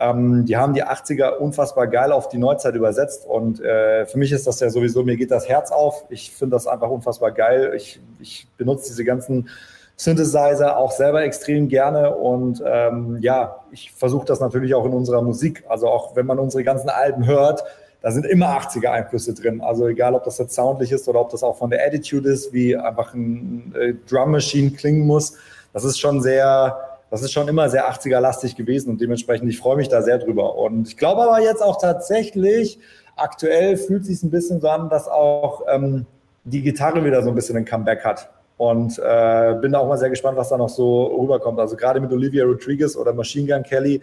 ähm, 0.00 0.46
die 0.46 0.56
haben 0.56 0.74
die 0.74 0.84
80er 0.84 1.36
unfassbar 1.38 1.88
geil 1.88 2.12
auf 2.12 2.28
die 2.28 2.38
Neuzeit 2.38 2.76
übersetzt. 2.76 3.26
Und 3.26 3.60
äh, 3.60 4.06
für 4.06 4.16
mich 4.16 4.30
ist 4.30 4.46
das 4.46 4.60
ja 4.60 4.70
sowieso, 4.70 5.02
mir 5.02 5.16
geht 5.16 5.32
das 5.32 5.48
Herz 5.48 5.72
auf. 5.72 6.04
Ich 6.08 6.30
finde 6.30 6.54
das 6.54 6.68
einfach 6.68 6.88
unfassbar 6.88 7.32
geil. 7.32 7.72
Ich, 7.76 8.00
ich 8.20 8.46
benutze 8.56 8.86
diese 8.86 9.04
ganzen 9.04 9.48
Synthesizer 9.96 10.76
auch 10.76 10.92
selber 10.92 11.24
extrem 11.24 11.66
gerne. 11.66 12.14
Und 12.14 12.62
ähm, 12.64 13.18
ja, 13.20 13.64
ich 13.72 13.90
versuche 13.90 14.24
das 14.24 14.38
natürlich 14.38 14.76
auch 14.76 14.86
in 14.86 14.92
unserer 14.92 15.20
Musik. 15.20 15.64
Also 15.68 15.88
auch 15.88 16.14
wenn 16.14 16.26
man 16.26 16.38
unsere 16.38 16.62
ganzen 16.62 16.88
Alben 16.88 17.26
hört, 17.26 17.64
da 18.00 18.12
sind 18.12 18.26
immer 18.26 18.58
80er-Einflüsse 18.58 19.34
drin. 19.34 19.60
Also 19.60 19.88
egal, 19.88 20.14
ob 20.14 20.24
das 20.24 20.38
jetzt 20.38 20.54
soundlich 20.54 20.92
ist 20.92 21.08
oder 21.08 21.20
ob 21.20 21.30
das 21.30 21.42
auch 21.42 21.56
von 21.56 21.70
der 21.70 21.84
Attitude 21.84 22.30
ist, 22.30 22.52
wie 22.52 22.76
einfach 22.76 23.12
ein 23.14 23.74
äh, 23.76 23.94
Drum 24.08 24.30
Machine 24.30 24.70
klingen 24.70 25.06
muss. 25.06 25.34
Das 25.72 25.84
ist 25.84 25.98
schon 25.98 26.22
sehr, 26.22 26.78
das 27.10 27.22
ist 27.22 27.32
schon 27.32 27.48
immer 27.48 27.68
sehr 27.68 27.90
80er-lastig 27.90 28.54
gewesen 28.54 28.90
und 28.90 29.00
dementsprechend, 29.00 29.50
ich 29.50 29.58
freue 29.58 29.76
mich 29.76 29.88
da 29.88 30.02
sehr 30.02 30.18
drüber. 30.18 30.56
Und 30.56 30.88
ich 30.88 30.96
glaube 30.96 31.22
aber 31.22 31.40
jetzt 31.40 31.62
auch 31.62 31.80
tatsächlich, 31.80 32.78
aktuell 33.16 33.76
fühlt 33.76 34.06
sich 34.06 34.22
ein 34.22 34.30
bisschen 34.30 34.60
so 34.60 34.68
an, 34.68 34.88
dass 34.88 35.08
auch 35.08 35.62
ähm, 35.68 36.06
die 36.44 36.62
Gitarre 36.62 37.04
wieder 37.04 37.22
so 37.22 37.30
ein 37.30 37.34
bisschen 37.34 37.56
ein 37.56 37.64
Comeback 37.64 38.04
hat. 38.04 38.30
Und 38.56 38.98
äh, 38.98 39.54
bin 39.60 39.74
auch 39.74 39.86
mal 39.86 39.98
sehr 39.98 40.10
gespannt, 40.10 40.36
was 40.36 40.48
da 40.48 40.56
noch 40.56 40.68
so 40.68 41.04
rüberkommt. 41.20 41.60
Also 41.60 41.76
gerade 41.76 42.00
mit 42.00 42.12
Olivia 42.12 42.44
Rodriguez 42.44 42.96
oder 42.96 43.12
Machine 43.12 43.46
Gun 43.46 43.62
Kelly, 43.62 44.00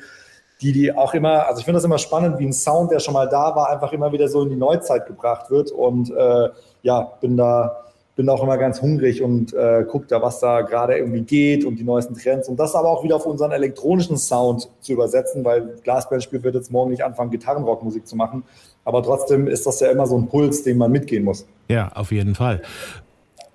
die, 0.61 0.71
die 0.71 0.95
auch 0.95 1.13
immer, 1.13 1.47
also 1.47 1.59
ich 1.59 1.65
finde 1.65 1.77
das 1.77 1.83
immer 1.83 1.97
spannend, 1.97 2.39
wie 2.39 2.45
ein 2.45 2.53
Sound, 2.53 2.91
der 2.91 2.99
schon 2.99 3.13
mal 3.13 3.27
da 3.27 3.55
war, 3.55 3.69
einfach 3.69 3.91
immer 3.91 4.11
wieder 4.11 4.27
so 4.27 4.43
in 4.43 4.49
die 4.49 4.55
Neuzeit 4.55 5.05
gebracht 5.05 5.51
wird. 5.51 5.71
Und 5.71 6.11
äh, 6.11 6.49
ja, 6.81 7.01
bin 7.19 7.35
da, 7.35 7.83
bin 8.15 8.29
auch 8.29 8.41
immer 8.41 8.57
ganz 8.57 8.81
hungrig 8.81 9.21
und 9.21 9.53
äh, 9.53 9.83
gucke 9.83 10.07
da, 10.07 10.21
was 10.21 10.39
da 10.39 10.61
gerade 10.61 10.97
irgendwie 10.97 11.21
geht 11.21 11.65
und 11.65 11.75
die 11.75 11.83
neuesten 11.83 12.15
Trends. 12.15 12.47
Und 12.47 12.57
das 12.57 12.73
aber 12.73 12.89
auch 12.89 13.03
wieder 13.03 13.17
auf 13.17 13.25
unseren 13.25 13.51
elektronischen 13.51 14.17
Sound 14.17 14.69
zu 14.79 14.93
übersetzen, 14.93 15.43
weil 15.43 15.75
Glasbandspiel 15.83 16.41
wird 16.43 16.55
jetzt 16.55 16.71
morgen 16.71 16.91
nicht 16.91 17.03
anfangen, 17.03 17.31
Gitarrenrockmusik 17.31 18.07
zu 18.07 18.15
machen. 18.15 18.43
Aber 18.85 19.03
trotzdem 19.03 19.47
ist 19.47 19.65
das 19.65 19.81
ja 19.81 19.91
immer 19.91 20.07
so 20.07 20.17
ein 20.17 20.27
Puls, 20.27 20.63
den 20.63 20.77
man 20.77 20.91
mitgehen 20.91 21.25
muss. 21.25 21.45
Ja, 21.67 21.91
auf 21.93 22.11
jeden 22.11 22.35
Fall. 22.35 22.61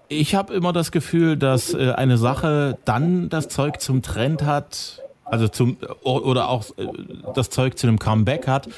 Ich 0.09 0.35
habe 0.35 0.52
immer 0.52 0.73
das 0.73 0.90
Gefühl, 0.90 1.37
dass 1.37 1.73
äh, 1.73 1.92
eine 1.92 2.19
Sache 2.19 2.76
dann 2.85 3.28
das 3.28 3.49
Zeug 3.49 3.80
zum 3.80 4.02
Trend 4.02 4.45
hat, 4.45 5.04
also 5.31 5.49
zum 5.49 5.77
oder 6.03 6.49
auch 6.49 6.65
äh, 6.77 6.87
das 7.35 7.51
Zeug 7.51 7.79
zu 7.79 7.87
einem 7.87 7.99
Comeback 7.99 8.47
hat, 8.47 8.69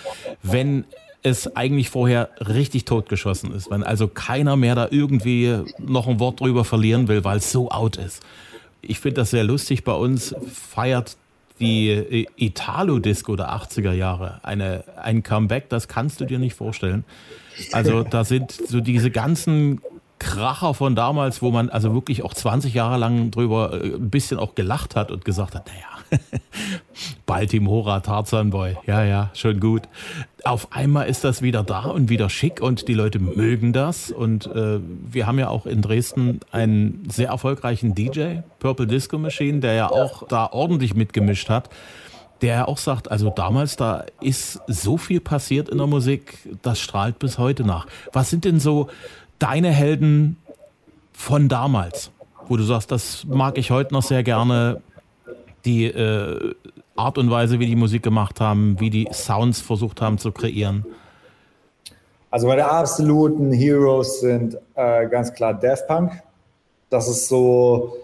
wenn 0.43 0.85
es 1.23 1.57
eigentlich 1.57 1.89
vorher 1.89 2.31
richtig 2.41 2.85
totgeschossen 2.85 3.53
ist, 3.55 3.71
wenn 3.71 3.85
also 3.85 4.09
keiner 4.09 4.57
mehr 4.57 4.75
da 4.75 4.89
irgendwie 4.91 5.59
noch 5.79 6.09
ein 6.09 6.19
Wort 6.19 6.41
drüber 6.41 6.65
verlieren 6.65 7.09
will, 7.09 7.25
weil 7.25 7.39
es 7.39 7.53
so 7.53 7.71
out 7.71 7.97
ist. 7.97 8.23
Ich 8.81 8.99
finde 8.99 9.21
das 9.21 9.31
sehr 9.31 9.45
lustig. 9.45 9.85
Bei 9.85 9.95
uns 9.95 10.35
feiert 10.53 11.17
die 11.61 11.91
äh, 11.91 12.27
Italo-Disco 12.37 13.37
der 13.37 13.51
80er 13.51 13.93
Jahre 13.93 14.41
eine, 14.43 14.85
ein 15.01 15.23
Comeback, 15.23 15.69
das 15.69 15.87
kannst 15.87 16.21
du 16.21 16.25
dir 16.25 16.39
nicht 16.39 16.55
vorstellen. 16.55 17.05
Also 17.71 18.03
da 18.03 18.25
sind 18.25 18.51
so 18.51 18.81
diese 18.81 19.11
ganzen 19.11 19.81
Kracher 20.19 20.75
von 20.75 20.95
damals, 20.95 21.43
wo 21.43 21.51
man 21.51 21.69
also 21.69 21.95
wirklich 21.95 22.23
auch 22.23 22.35
20 22.35 22.75
Jahre 22.75 22.97
lang 22.97 23.31
drüber 23.31 23.73
äh, 23.73 23.95
ein 23.95 24.11
bisschen 24.11 24.39
auch 24.39 24.55
gelacht 24.55 24.97
hat 24.97 25.11
und 25.11 25.25
gesagt 25.25 25.55
hat, 25.55 25.67
naja, 25.67 25.92
Baltimora 27.27 28.01
Tarzan 28.01 28.51
Boy. 28.51 28.77
Ja, 28.87 29.05
ja, 29.05 29.31
schon 29.35 29.61
gut. 29.61 29.83
Auf 30.45 30.73
einmal 30.73 31.09
ist 31.09 31.25
das 31.25 31.43
wieder 31.43 31.63
da 31.63 31.85
und 31.85 32.09
wieder 32.09 32.29
schick 32.29 32.61
und 32.61 32.89
die 32.89 32.95
Leute 32.95 33.19
mögen 33.19 33.73
das. 33.73 34.11
Und 34.11 34.47
äh, 34.47 34.81
wir 34.81 35.27
haben 35.27 35.39
ja 35.39 35.49
auch 35.49 35.67
in 35.67 35.83
Dresden 35.83 36.41
einen 36.51 37.09
sehr 37.11 37.29
erfolgreichen 37.29 37.95
DJ, 37.95 38.41
Purple 38.59 38.87
Disco 38.87 39.19
Machine, 39.19 39.61
der 39.61 39.75
ja 39.75 39.91
auch 39.91 40.27
da 40.27 40.47
ordentlich 40.47 40.95
mitgemischt 40.95 41.49
hat. 41.49 41.71
Der 42.41 42.69
auch 42.69 42.79
sagt, 42.79 43.09
also 43.11 43.31
damals, 43.31 43.77
da 43.77 44.05
ist 44.21 44.61
so 44.67 44.97
viel 44.97 45.21
passiert 45.21 45.69
in 45.69 45.79
der 45.79 45.87
Musik, 45.87 46.39
das 46.63 46.81
strahlt 46.81 47.21
bis 47.21 47.39
heute 47.39 47.65
nach. 47.65 47.87
Was 48.13 48.31
sind 48.31 48.45
denn 48.45 48.59
so 48.59 48.89
deine 49.39 49.71
Helden 49.71 50.37
von 51.13 51.49
damals? 51.49 52.11
Wo 52.49 52.57
du 52.57 52.65
sagst, 52.65 52.91
das 52.91 53.25
mag 53.27 53.59
ich 53.59 53.71
heute 53.71 53.95
noch 53.95 54.03
sehr 54.03 54.25
gerne 54.25 54.83
die 55.65 55.87
äh, 55.87 56.55
Art 56.97 57.19
und 57.19 57.31
Weise, 57.31 57.59
wie 57.59 57.67
die 57.67 57.77
Musik 57.77 58.03
gemacht 58.03 58.41
haben, 58.41 58.79
wie 58.81 58.91
die 58.91 59.09
Sounds 59.13 59.61
versucht 59.61 60.01
haben 60.01 60.19
zu 60.19 60.33
kreieren? 60.33 60.85
Also 62.31 62.47
meine 62.47 62.71
absoluten 62.71 63.53
Heroes 63.53 64.21
sind 64.21 64.57
äh, 64.75 65.07
ganz 65.09 65.35
klar 65.35 65.53
Daft 65.53 65.87
Punk. 65.87 66.23
Das 66.89 67.07
ist 67.07 67.29
so, 67.29 67.95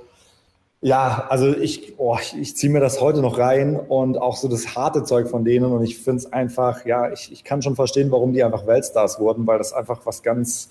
ja, 0.81 1.27
also 1.29 1.49
ich, 1.49 1.95
oh, 1.99 2.19
ich, 2.39 2.57
ziehe 2.57 2.71
mir 2.73 2.81
das 2.81 3.01
heute 3.01 3.21
noch 3.21 3.39
rein 3.39 3.77
und 3.77 4.19
auch 4.19 4.37
so 4.37 4.49
das 4.49 4.77
harte 4.77 5.03
Zeug 5.03 5.29
von 5.29 5.45
denen 5.45 5.73
und 5.73 5.83
ich 5.83 5.99
finde 5.99 6.19
es 6.19 6.33
einfach, 6.33 6.85
ja, 6.85 7.11
ich, 7.11 7.33
ich 7.33 7.43
kann 7.43 7.63
schon 7.63 7.75
verstehen, 7.75 8.11
warum 8.11 8.33
die 8.33 8.45
einfach 8.45 8.67
Weltstars 8.67 9.19
wurden, 9.19 9.47
weil 9.47 9.59
das 9.59 9.73
einfach 9.73 10.05
was 10.05 10.23
ganz, 10.23 10.69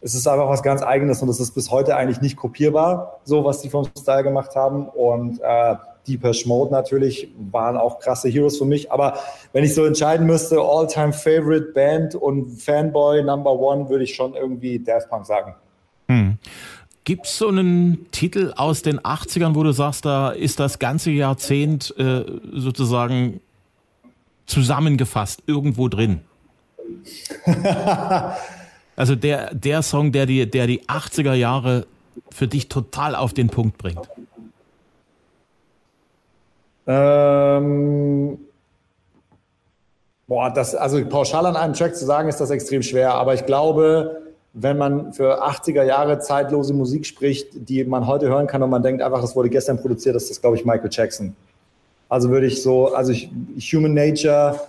es 0.00 0.14
ist 0.14 0.28
einfach 0.28 0.48
was 0.48 0.62
ganz 0.62 0.82
Eigenes 0.82 1.22
und 1.22 1.28
es 1.30 1.40
ist 1.40 1.52
bis 1.52 1.70
heute 1.70 1.96
eigentlich 1.96 2.20
nicht 2.20 2.36
kopierbar, 2.36 3.20
so 3.24 3.44
was 3.44 3.60
die 3.62 3.70
vom 3.70 3.86
Style 3.98 4.22
gemacht 4.24 4.54
haben 4.56 4.86
und 4.88 5.40
äh, 5.42 5.74
Deepesh 6.06 6.46
Mode 6.46 6.72
natürlich 6.72 7.28
waren 7.50 7.76
auch 7.76 7.98
krasse 7.98 8.28
Heroes 8.28 8.58
für 8.58 8.64
mich. 8.64 8.92
Aber 8.92 9.18
wenn 9.52 9.64
ich 9.64 9.74
so 9.74 9.84
entscheiden 9.84 10.26
müsste, 10.26 10.60
All-Time 10.60 11.12
Favorite 11.12 11.72
Band 11.72 12.14
und 12.14 12.50
Fanboy 12.50 13.22
Number 13.22 13.52
One, 13.52 13.88
würde 13.88 14.04
ich 14.04 14.14
schon 14.14 14.34
irgendwie 14.34 14.78
Daft 14.78 15.08
Punk 15.08 15.26
sagen. 15.26 15.54
Hm. 16.08 16.38
Gibt 17.04 17.26
es 17.26 17.36
so 17.36 17.48
einen 17.48 18.10
Titel 18.12 18.52
aus 18.56 18.80
den 18.82 18.98
80ern, 18.98 19.54
wo 19.54 19.62
du 19.62 19.72
sagst, 19.72 20.06
da 20.06 20.30
ist 20.30 20.58
das 20.58 20.78
ganze 20.78 21.10
Jahrzehnt 21.10 21.94
äh, 21.98 22.24
sozusagen 22.52 23.40
zusammengefasst 24.46 25.42
irgendwo 25.46 25.88
drin? 25.88 26.20
also 28.96 29.16
der, 29.16 29.54
der 29.54 29.82
Song, 29.82 30.12
der 30.12 30.26
die, 30.26 30.50
der 30.50 30.66
die 30.66 30.82
80er 30.84 31.34
Jahre 31.34 31.86
für 32.30 32.48
dich 32.48 32.68
total 32.68 33.14
auf 33.14 33.34
den 33.34 33.48
Punkt 33.48 33.78
bringt. 33.78 34.08
Ähm, 36.86 38.38
boah, 40.26 40.50
das, 40.50 40.74
also 40.74 41.04
pauschal 41.06 41.46
an 41.46 41.56
einem 41.56 41.74
Track 41.74 41.96
zu 41.96 42.04
sagen, 42.04 42.28
ist 42.28 42.40
das 42.40 42.50
extrem 42.50 42.82
schwer. 42.82 43.14
Aber 43.14 43.34
ich 43.34 43.46
glaube, 43.46 44.22
wenn 44.52 44.78
man 44.78 45.12
für 45.12 45.44
80er 45.44 45.82
Jahre 45.82 46.20
zeitlose 46.20 46.74
Musik 46.74 47.06
spricht, 47.06 47.68
die 47.68 47.84
man 47.84 48.06
heute 48.06 48.28
hören 48.28 48.46
kann 48.46 48.62
und 48.62 48.70
man 48.70 48.82
denkt 48.82 49.02
einfach, 49.02 49.20
das 49.20 49.34
wurde 49.34 49.50
gestern 49.50 49.78
produziert, 49.78 50.14
ist 50.14 50.30
das, 50.30 50.40
glaube 50.40 50.56
ich, 50.56 50.64
Michael 50.64 50.90
Jackson. 50.90 51.34
Also 52.08 52.30
würde 52.30 52.46
ich 52.46 52.62
so, 52.62 52.94
also 52.94 53.12
ich, 53.12 53.30
Human 53.72 53.94
Nature 53.94 54.60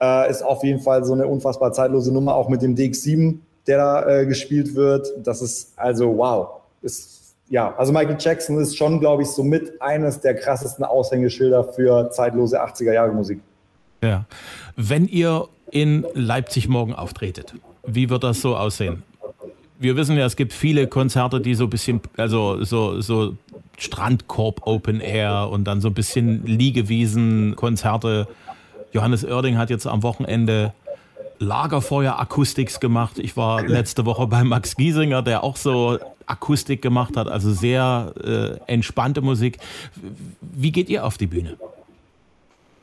äh, 0.00 0.30
ist 0.30 0.42
auf 0.42 0.62
jeden 0.62 0.80
Fall 0.80 1.04
so 1.04 1.12
eine 1.14 1.26
unfassbar 1.26 1.72
zeitlose 1.72 2.12
Nummer, 2.12 2.34
auch 2.34 2.48
mit 2.48 2.62
dem 2.62 2.76
DX7, 2.76 3.38
der 3.66 3.78
da 3.78 4.08
äh, 4.08 4.26
gespielt 4.26 4.74
wird. 4.74 5.12
Das 5.24 5.42
ist 5.42 5.72
also 5.76 6.16
wow. 6.16 6.60
Ist 6.82 7.13
ja, 7.48 7.74
also 7.76 7.92
Michael 7.92 8.16
Jackson 8.18 8.58
ist 8.58 8.76
schon, 8.76 9.00
glaube 9.00 9.22
ich, 9.22 9.28
somit 9.28 9.80
eines 9.80 10.20
der 10.20 10.34
krassesten 10.34 10.84
Aushängeschilder 10.84 11.64
für 11.64 12.10
zeitlose 12.10 12.62
80er 12.62 12.92
Jahre 12.92 13.12
Musik. 13.12 13.40
Ja. 14.02 14.24
Wenn 14.76 15.06
ihr 15.06 15.48
in 15.70 16.06
Leipzig 16.14 16.68
morgen 16.68 16.94
auftretet, 16.94 17.54
wie 17.86 18.08
wird 18.10 18.24
das 18.24 18.40
so 18.40 18.56
aussehen? 18.56 19.02
Wir 19.78 19.96
wissen 19.96 20.16
ja, 20.16 20.24
es 20.24 20.36
gibt 20.36 20.52
viele 20.52 20.86
Konzerte, 20.86 21.40
die 21.40 21.54
so 21.54 21.64
ein 21.64 21.70
bisschen, 21.70 22.00
also 22.16 22.62
so, 22.64 23.00
so 23.00 23.36
Strandkorb 23.76 24.66
Open 24.66 25.00
Air 25.00 25.48
und 25.50 25.64
dann 25.64 25.80
so 25.80 25.88
ein 25.88 25.94
bisschen 25.94 26.46
Liegewiesen 26.46 27.56
Konzerte. 27.56 28.28
Johannes 28.92 29.24
Oerding 29.24 29.58
hat 29.58 29.70
jetzt 29.70 29.86
am 29.86 30.02
Wochenende 30.02 30.72
Lagerfeuer-Akustiks 31.40 32.80
gemacht. 32.80 33.18
Ich 33.18 33.36
war 33.36 33.62
letzte 33.66 34.06
Woche 34.06 34.26
bei 34.26 34.44
Max 34.44 34.76
Giesinger, 34.76 35.22
der 35.22 35.42
auch 35.42 35.56
so 35.56 35.98
Akustik 36.26 36.82
gemacht 36.82 37.16
hat, 37.16 37.28
also 37.28 37.52
sehr 37.52 38.12
äh, 38.22 38.72
entspannte 38.72 39.20
Musik. 39.20 39.58
Wie 40.40 40.72
geht 40.72 40.88
ihr 40.88 41.04
auf 41.04 41.18
die 41.18 41.26
Bühne? 41.26 41.56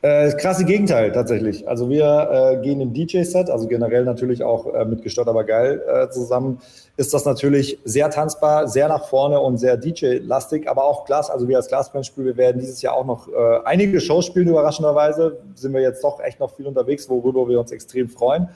Äh, 0.04 0.32
krasse 0.32 0.64
Gegenteil 0.64 1.12
tatsächlich. 1.12 1.68
Also 1.68 1.88
wir 1.88 2.28
äh, 2.32 2.56
gehen 2.60 2.80
im 2.80 2.92
DJ-Set, 2.92 3.48
also 3.48 3.68
generell 3.68 4.04
natürlich 4.04 4.42
auch 4.42 4.74
äh, 4.74 4.84
mit 4.84 5.02
Gestört 5.02 5.28
aber 5.28 5.44
geil 5.44 5.80
äh, 5.86 6.10
zusammen, 6.10 6.60
ist 6.96 7.14
das 7.14 7.24
natürlich 7.24 7.78
sehr 7.84 8.10
tanzbar, 8.10 8.66
sehr 8.66 8.88
nach 8.88 9.04
vorne 9.04 9.38
und 9.38 9.58
sehr 9.58 9.76
DJ-lastig, 9.76 10.68
aber 10.68 10.84
auch 10.84 11.04
Glas, 11.04 11.30
also 11.30 11.46
wir 11.46 11.56
als 11.56 11.68
Glasband 11.68 12.04
spielen, 12.04 12.26
wir 12.26 12.36
werden 12.36 12.60
dieses 12.60 12.82
Jahr 12.82 12.94
auch 12.94 13.06
noch 13.06 13.28
äh, 13.28 13.60
einige 13.64 14.00
Shows 14.00 14.26
spielen, 14.26 14.48
überraschenderweise 14.48 15.38
sind 15.54 15.72
wir 15.72 15.80
jetzt 15.80 16.02
doch 16.02 16.18
echt 16.18 16.40
noch 16.40 16.52
viel 16.56 16.66
unterwegs, 16.66 17.08
worüber 17.08 17.48
wir 17.48 17.60
uns 17.60 17.70
extrem 17.70 18.08
freuen. 18.08 18.48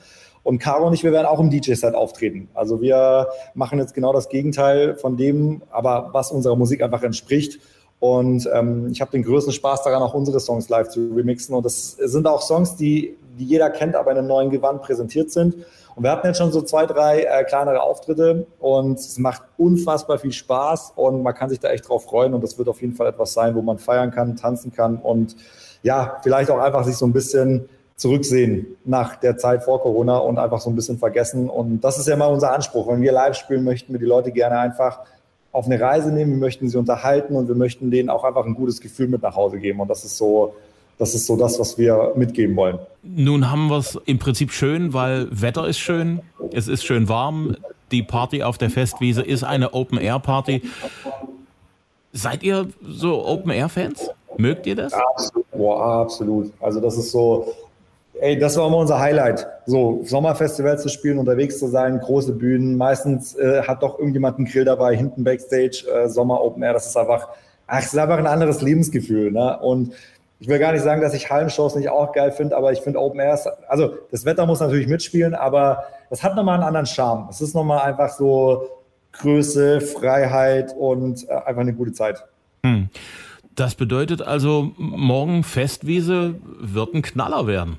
Und 0.46 0.60
Caro 0.60 0.86
und 0.86 0.92
ich, 0.92 1.02
wir 1.02 1.10
werden 1.10 1.26
auch 1.26 1.40
im 1.40 1.50
DJ-Set 1.50 1.96
auftreten. 1.96 2.48
Also 2.54 2.80
wir 2.80 3.26
machen 3.54 3.80
jetzt 3.80 3.94
genau 3.94 4.12
das 4.12 4.28
Gegenteil 4.28 4.94
von 4.94 5.16
dem, 5.16 5.62
aber 5.72 6.10
was 6.12 6.30
unserer 6.30 6.54
Musik 6.54 6.84
einfach 6.84 7.02
entspricht. 7.02 7.58
Und 7.98 8.48
ähm, 8.54 8.86
ich 8.92 9.00
habe 9.00 9.10
den 9.10 9.24
größten 9.24 9.52
Spaß 9.52 9.82
daran, 9.82 10.04
auch 10.04 10.14
unsere 10.14 10.38
Songs 10.38 10.68
live 10.68 10.88
zu 10.88 11.10
remixen. 11.16 11.52
Und 11.52 11.66
das 11.66 11.94
sind 11.94 12.28
auch 12.28 12.42
Songs, 12.42 12.76
die, 12.76 13.16
die 13.36 13.44
jeder 13.44 13.70
kennt, 13.70 13.96
aber 13.96 14.12
in 14.12 14.18
einem 14.18 14.28
neuen 14.28 14.50
Gewand 14.50 14.82
präsentiert 14.82 15.32
sind. 15.32 15.56
Und 15.96 16.04
wir 16.04 16.12
hatten 16.12 16.28
jetzt 16.28 16.38
schon 16.38 16.52
so 16.52 16.62
zwei, 16.62 16.86
drei 16.86 17.22
äh, 17.22 17.42
kleinere 17.42 17.82
Auftritte 17.82 18.46
und 18.60 19.00
es 19.00 19.18
macht 19.18 19.42
unfassbar 19.58 20.18
viel 20.18 20.30
Spaß 20.30 20.92
und 20.94 21.24
man 21.24 21.34
kann 21.34 21.50
sich 21.50 21.58
da 21.58 21.70
echt 21.70 21.88
drauf 21.88 22.04
freuen. 22.04 22.34
Und 22.34 22.44
das 22.44 22.56
wird 22.56 22.68
auf 22.68 22.80
jeden 22.80 22.94
Fall 22.94 23.08
etwas 23.08 23.32
sein, 23.32 23.56
wo 23.56 23.62
man 23.62 23.78
feiern 23.78 24.12
kann, 24.12 24.36
tanzen 24.36 24.72
kann 24.72 24.98
und 24.98 25.34
ja, 25.82 26.18
vielleicht 26.22 26.50
auch 26.50 26.58
einfach 26.58 26.84
sich 26.84 26.96
so 26.96 27.04
ein 27.04 27.12
bisschen 27.12 27.68
zurücksehen 27.96 28.76
nach 28.84 29.16
der 29.16 29.38
Zeit 29.38 29.64
vor 29.64 29.80
Corona 29.80 30.18
und 30.18 30.38
einfach 30.38 30.60
so 30.60 30.70
ein 30.70 30.76
bisschen 30.76 30.98
vergessen. 30.98 31.48
Und 31.48 31.80
das 31.80 31.98
ist 31.98 32.06
ja 32.06 32.16
mal 32.16 32.26
unser 32.26 32.52
Anspruch. 32.52 32.88
Wenn 32.88 33.00
wir 33.00 33.12
live 33.12 33.36
spielen, 33.36 33.64
möchten 33.64 33.92
wir 33.92 33.98
die 33.98 34.06
Leute 34.06 34.32
gerne 34.32 34.58
einfach 34.58 35.00
auf 35.52 35.64
eine 35.64 35.80
Reise 35.80 36.12
nehmen, 36.12 36.32
wir 36.32 36.38
möchten 36.38 36.68
sie 36.68 36.76
unterhalten 36.76 37.34
und 37.34 37.48
wir 37.48 37.54
möchten 37.54 37.90
denen 37.90 38.10
auch 38.10 38.24
einfach 38.24 38.44
ein 38.44 38.54
gutes 38.54 38.82
Gefühl 38.82 39.08
mit 39.08 39.22
nach 39.22 39.34
Hause 39.36 39.58
geben. 39.58 39.80
Und 39.80 39.88
das 39.88 40.04
ist 40.04 40.18
so, 40.18 40.54
das 40.98 41.14
ist 41.14 41.26
so 41.26 41.34
das, 41.36 41.58
was 41.58 41.78
wir 41.78 42.12
mitgeben 42.14 42.54
wollen. 42.56 42.78
Nun 43.02 43.50
haben 43.50 43.68
wir 43.68 43.78
es 43.78 43.98
im 44.04 44.18
Prinzip 44.18 44.52
schön, 44.52 44.92
weil 44.92 45.28
Wetter 45.30 45.66
ist 45.66 45.78
schön, 45.78 46.20
es 46.52 46.68
ist 46.68 46.84
schön 46.84 47.08
warm. 47.08 47.56
Die 47.90 48.02
Party 48.02 48.42
auf 48.42 48.58
der 48.58 48.68
Festwiese 48.68 49.22
ist 49.22 49.44
eine 49.44 49.72
Open-Air-Party. 49.72 50.60
Seid 52.12 52.42
ihr 52.42 52.68
so 52.86 53.24
Open-Air-Fans? 53.24 54.10
Mögt 54.36 54.66
ihr 54.66 54.76
das? 54.76 54.92
Absolut. 54.92 55.50
Boah, 55.52 56.02
absolut. 56.02 56.52
Also 56.60 56.80
das 56.80 56.98
ist 56.98 57.10
so, 57.12 57.54
Ey, 58.20 58.38
das 58.38 58.56
war 58.56 58.66
immer 58.66 58.78
unser 58.78 58.98
Highlight. 58.98 59.46
So, 59.66 60.00
Sommerfestival 60.04 60.78
zu 60.78 60.88
spielen, 60.88 61.18
unterwegs 61.18 61.58
zu 61.58 61.68
sein, 61.68 62.00
große 62.00 62.32
Bühnen. 62.32 62.76
Meistens 62.76 63.34
äh, 63.34 63.62
hat 63.62 63.82
doch 63.82 63.98
irgendjemand 63.98 64.38
einen 64.38 64.46
Grill 64.46 64.64
dabei, 64.64 64.96
hinten 64.96 65.24
Backstage, 65.24 65.84
äh, 65.92 66.08
Sommer 66.08 66.40
Open 66.40 66.62
Air. 66.62 66.72
Das 66.72 66.86
ist 66.86 66.96
einfach, 66.96 67.28
ach, 67.66 67.82
ist 67.82 67.98
einfach 67.98 68.18
ein 68.18 68.26
anderes 68.26 68.62
Lebensgefühl. 68.62 69.32
Ne? 69.32 69.58
Und 69.58 69.92
ich 70.38 70.48
will 70.48 70.58
gar 70.58 70.72
nicht 70.72 70.82
sagen, 70.82 71.00
dass 71.00 71.14
ich 71.14 71.30
Hallenshows 71.30 71.76
nicht 71.76 71.88
auch 71.88 72.12
geil 72.12 72.32
finde, 72.32 72.56
aber 72.56 72.72
ich 72.72 72.80
finde 72.80 73.00
Open 73.00 73.20
Air, 73.20 73.38
also 73.68 73.94
das 74.10 74.24
Wetter 74.24 74.46
muss 74.46 74.60
natürlich 74.60 74.86
mitspielen, 74.86 75.34
aber 75.34 75.84
das 76.10 76.22
hat 76.22 76.36
nochmal 76.36 76.54
einen 76.54 76.64
anderen 76.64 76.86
Charme. 76.86 77.28
Es 77.30 77.40
ist 77.40 77.54
nochmal 77.54 77.80
einfach 77.80 78.10
so 78.10 78.68
Größe, 79.12 79.80
Freiheit 79.80 80.74
und 80.78 81.28
äh, 81.28 81.32
einfach 81.32 81.62
eine 81.62 81.74
gute 81.74 81.92
Zeit. 81.92 82.24
Hm. 82.64 82.88
Das 83.54 83.74
bedeutet 83.74 84.20
also, 84.20 84.72
morgen 84.76 85.42
Festwiese 85.42 86.34
wird 86.60 86.94
ein 86.94 87.00
Knaller 87.00 87.46
werden. 87.46 87.78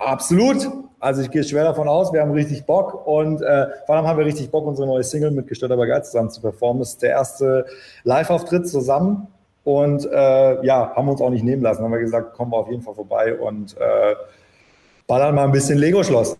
Absolut. 0.00 0.66
Also 0.98 1.20
ich 1.20 1.30
gehe 1.30 1.44
schwer 1.44 1.64
davon 1.64 1.88
aus, 1.88 2.12
wir 2.12 2.22
haben 2.22 2.32
richtig 2.32 2.64
Bock 2.64 3.06
und 3.06 3.42
äh, 3.42 3.66
vor 3.84 3.96
allem 3.96 4.06
haben 4.06 4.18
wir 4.18 4.24
richtig 4.24 4.50
Bock, 4.50 4.66
unsere 4.66 4.86
neue 4.86 5.04
Single 5.04 5.30
mit 5.30 5.46
Gestört 5.46 5.72
aber 5.72 5.86
geil 5.86 6.02
zusammen 6.02 6.30
zu 6.30 6.40
performen. 6.40 6.80
Das 6.80 6.90
ist 6.90 7.02
der 7.02 7.10
erste 7.10 7.66
Live-Auftritt 8.04 8.66
zusammen 8.66 9.28
und 9.64 10.06
äh, 10.06 10.64
ja, 10.64 10.92
haben 10.94 11.06
wir 11.06 11.12
uns 11.12 11.20
auch 11.20 11.28
nicht 11.28 11.44
nehmen 11.44 11.62
lassen. 11.62 11.84
Haben 11.84 11.92
wir 11.92 12.00
gesagt, 12.00 12.34
kommen 12.34 12.50
wir 12.50 12.56
auf 12.56 12.70
jeden 12.70 12.82
Fall 12.82 12.94
vorbei 12.94 13.38
und 13.38 13.76
äh, 13.76 14.14
ballern 15.06 15.34
mal 15.34 15.44
ein 15.44 15.52
bisschen 15.52 15.78
Lego-Schloss. 15.78 16.38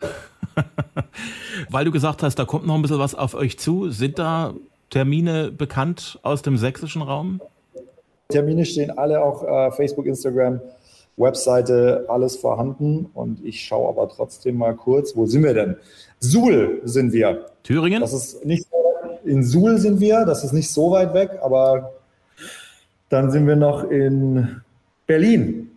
Weil 1.70 1.84
du 1.84 1.92
gesagt 1.92 2.24
hast, 2.24 2.36
da 2.36 2.44
kommt 2.44 2.66
noch 2.66 2.74
ein 2.74 2.82
bisschen 2.82 2.98
was 2.98 3.14
auf 3.14 3.34
euch 3.34 3.56
zu. 3.58 3.90
Sind 3.90 4.18
da 4.18 4.52
Termine 4.90 5.52
bekannt 5.52 6.18
aus 6.22 6.42
dem 6.42 6.56
sächsischen 6.56 7.02
Raum? 7.02 7.40
Termine 8.28 8.64
stehen 8.64 8.96
alle 8.98 9.22
auf 9.22 9.44
äh, 9.44 9.70
Facebook, 9.70 10.06
Instagram 10.06 10.60
Webseite 11.16 12.04
alles 12.08 12.36
vorhanden 12.36 13.10
und 13.14 13.44
ich 13.44 13.64
schaue 13.64 13.88
aber 13.88 14.08
trotzdem 14.08 14.58
mal 14.58 14.74
kurz, 14.74 15.16
wo 15.16 15.26
sind 15.26 15.44
wir 15.44 15.54
denn? 15.54 15.76
Suhl 16.20 16.80
sind 16.84 17.12
wir. 17.12 17.46
Thüringen? 17.62 18.00
Das 18.00 18.12
ist 18.12 18.44
nicht 18.44 18.66
in 19.24 19.42
Suhl 19.42 19.78
sind 19.78 20.00
wir, 20.00 20.24
das 20.24 20.44
ist 20.44 20.52
nicht 20.52 20.70
so 20.70 20.92
weit 20.92 21.12
weg, 21.12 21.38
aber 21.42 21.92
dann 23.08 23.30
sind 23.30 23.46
wir 23.46 23.56
noch 23.56 23.84
in 23.90 24.60
Berlin. 25.06 25.70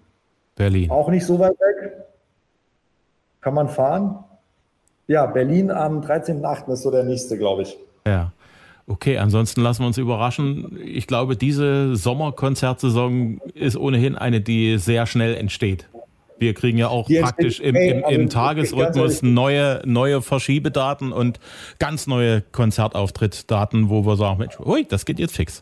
Berlin. 0.56 0.90
Auch 0.92 1.10
nicht 1.10 1.26
so 1.26 1.40
weit 1.40 1.60
weg. 1.60 2.06
Kann 3.42 3.54
man 3.54 3.70
fahren? 3.70 4.24
Ja, 5.08 5.26
Berlin 5.26 5.72
am 5.72 6.02
13.8. 6.02 6.72
ist 6.72 6.84
so 6.84 6.92
der 6.92 7.04
nächste, 7.04 7.38
glaube 7.38 7.64
ich. 7.64 7.78
Ja. 8.06 8.32
Okay, 8.90 9.20
ansonsten 9.20 9.62
lassen 9.62 9.84
wir 9.84 9.88
uns 9.88 10.00
überraschen. 10.00 10.80
Ich 10.84 11.06
glaube, 11.06 11.38
diese 11.38 11.96
Sommerkonzertsaison 11.96 13.40
ist 13.54 13.78
ohnehin 13.78 14.16
eine, 14.16 14.42
die 14.42 14.80
sehr 14.80 15.06
schnell 15.06 15.36
entsteht. 15.36 15.88
Wir 16.40 16.56
kriegen 16.56 16.80
ja 16.80 16.88
auch 16.88 17.06
die 17.06 17.20
praktisch 17.20 17.60
im, 17.60 17.76
im, 17.76 18.04
im 18.04 18.30
Tagesrhythmus 18.30 19.22
neue, 19.22 19.84
neue 19.86 20.24
Verschiebedaten 20.24 21.12
und 21.12 21.40
ganz 21.78 22.08
neue 22.08 22.42
Konzertauftrittsdaten, 22.42 23.90
wo 23.90 24.08
wir 24.08 24.16
sagen, 24.16 24.40
Mensch, 24.40 24.60
ui, 24.60 24.86
das 24.86 25.06
geht 25.06 25.20
jetzt 25.20 25.36
fix. 25.36 25.62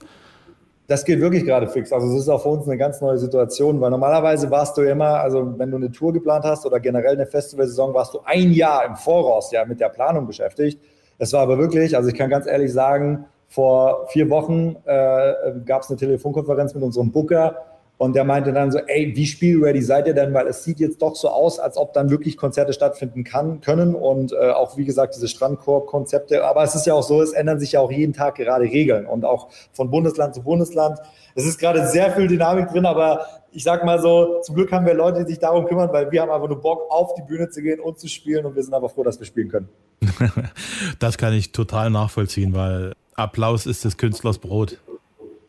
Das 0.87 1.03
geht 1.03 1.19
wirklich 1.19 1.43
gerade 1.43 1.67
fix. 1.67 1.91
Also 1.91 2.07
es 2.07 2.21
ist 2.21 2.29
auch 2.29 2.43
für 2.43 2.49
uns 2.49 2.65
eine 2.65 2.77
ganz 2.77 3.01
neue 3.01 3.17
Situation, 3.17 3.81
weil 3.81 3.91
normalerweise 3.91 4.49
warst 4.51 4.77
du 4.77 4.83
immer, 4.83 5.19
also 5.19 5.53
wenn 5.57 5.69
du 5.69 5.75
eine 5.75 5.91
Tour 5.91 6.13
geplant 6.13 6.45
hast 6.45 6.65
oder 6.65 6.79
generell 6.79 7.15
eine 7.15 7.25
Festivalsaison, 7.25 7.93
warst 7.93 8.13
du 8.13 8.19
ein 8.23 8.53
Jahr 8.53 8.85
im 8.85 8.95
Voraus 8.95 9.51
ja 9.51 9.65
mit 9.65 9.81
der 9.81 9.89
Planung 9.89 10.27
beschäftigt. 10.27 10.79
Es 11.17 11.34
war 11.34 11.41
aber 11.41 11.58
wirklich, 11.58 11.95
also 11.95 12.10
ich 12.10 12.15
kann 12.15 12.30
ganz 12.30 12.45
ehrlich 12.47 12.71
sagen, 12.71 13.25
vor 13.47 14.08
vier 14.10 14.30
Wochen 14.30 14.75
äh, 14.86 15.34
gab 15.65 15.82
es 15.82 15.89
eine 15.89 15.97
Telefonkonferenz 15.97 16.73
mit 16.73 16.84
unserem 16.84 17.12
Booker 17.12 17.65
und 17.97 18.15
der 18.15 18.23
meinte 18.25 18.53
dann 18.53 18.71
so, 18.71 18.77
ey, 18.77 19.13
wie 19.15 19.25
spielready 19.25 19.81
seid 19.81 20.05
ihr 20.07 20.13
denn? 20.13 20.33
Weil 20.33 20.47
es 20.47 20.63
sieht 20.63 20.79
jetzt 20.79 21.01
doch 21.01 21.15
so 21.15 21.29
aus, 21.29 21.57
als 21.57 21.77
ob 21.77 21.93
dann 21.93 22.12
wirklich 22.12 22.38
Konzerte 22.38 22.71
stattfinden 22.73 23.23
kann, 23.23 23.60
können 23.60 23.95
und 23.95 24.33
äh, 24.33 24.51
auch, 24.51 24.77
wie 24.77 24.86
gesagt, 24.86 25.15
diese 25.15 25.27
Strandkorb-Konzepte. 25.27 26.45
Aber 26.45 26.63
es 26.63 26.75
ist 26.75 26.86
ja 26.86 26.93
auch 26.93 27.01
so, 27.01 27.21
es 27.21 27.33
ändern 27.33 27.60
sich 27.60 27.71
ja 27.71 27.79
auch 27.79 27.91
jeden 27.91 28.13
Tag 28.13 28.36
gerade 28.36 28.65
Regeln 28.65 29.07
und 29.07 29.25
auch 29.25 29.49
von 29.73 29.89
Bundesland 29.89 30.36
zu 30.36 30.43
Bundesland. 30.43 30.99
Es 31.33 31.45
ist 31.45 31.60
gerade 31.60 31.88
sehr 31.88 32.12
viel 32.12 32.27
Dynamik 32.27 32.69
drin, 32.69 32.86
aber 32.86 33.25
ich 33.51 33.63
sag 33.63 33.83
mal 33.83 33.99
so, 33.99 34.41
zum 34.41 34.53
Glück 34.53 34.71
haben 34.71 34.86
wir 34.86 34.93
Leute, 34.93 35.23
die 35.23 35.31
sich 35.31 35.39
darum 35.39 35.65
kümmern, 35.65 35.91
weil 35.91 36.12
wir 36.12 36.21
haben 36.21 36.29
einfach 36.29 36.47
nur 36.47 36.62
Bock, 36.62 36.83
auf 36.91 37.15
die 37.15 37.23
Bühne 37.23 37.49
zu 37.49 37.63
gehen 37.63 37.79
und 37.79 37.99
zu 37.99 38.07
spielen 38.07 38.45
und 38.45 38.55
wir 38.55 38.62
sind 38.62 38.75
aber 38.75 38.89
froh, 38.89 39.03
dass 39.03 39.19
wir 39.19 39.25
spielen 39.25 39.49
können. 39.49 39.69
das 40.99 41.17
kann 41.17 41.33
ich 41.33 41.51
total 41.51 41.89
nachvollziehen, 41.89 42.53
weil 42.53 42.93
Applaus 43.15 43.65
ist 43.65 43.83
des 43.86 43.97
Künstlers 43.97 44.38
Brot. 44.38 44.77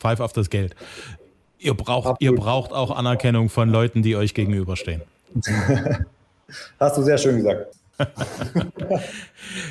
Pfeif 0.00 0.20
auf 0.20 0.32
das 0.32 0.48
Geld. 0.48 0.74
Ihr 1.58 1.74
braucht, 1.74 2.20
ihr 2.20 2.34
braucht 2.34 2.72
auch 2.72 2.90
Anerkennung 2.90 3.48
von 3.48 3.68
Leuten, 3.68 4.02
die 4.02 4.16
euch 4.16 4.34
gegenüberstehen. 4.34 5.02
Hast 6.80 6.96
du 6.96 7.02
sehr 7.02 7.18
schön 7.18 7.36
gesagt. 7.36 7.74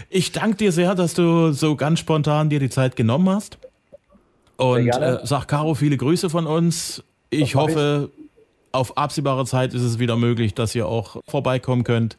ich 0.09 0.31
danke 0.31 0.57
dir 0.57 0.71
sehr, 0.71 0.95
dass 0.95 1.13
du 1.13 1.53
so 1.53 1.75
ganz 1.75 1.99
spontan 1.99 2.49
dir 2.49 2.59
die 2.59 2.69
Zeit 2.69 2.95
genommen 2.95 3.29
hast. 3.29 3.57
Und 4.57 4.89
äh, 4.89 5.19
sag 5.23 5.47
Caro 5.47 5.75
viele 5.75 5.97
Grüße 5.97 6.29
von 6.29 6.45
uns. 6.45 7.03
Ich 7.29 7.55
hoffe, 7.55 8.09
ich. 8.15 8.23
auf 8.73 8.97
absehbare 8.97 9.45
Zeit 9.45 9.73
ist 9.73 9.83
es 9.83 9.99
wieder 9.99 10.17
möglich, 10.17 10.53
dass 10.55 10.75
ihr 10.75 10.87
auch 10.87 11.21
vorbeikommen 11.27 11.83
könnt. 11.83 12.17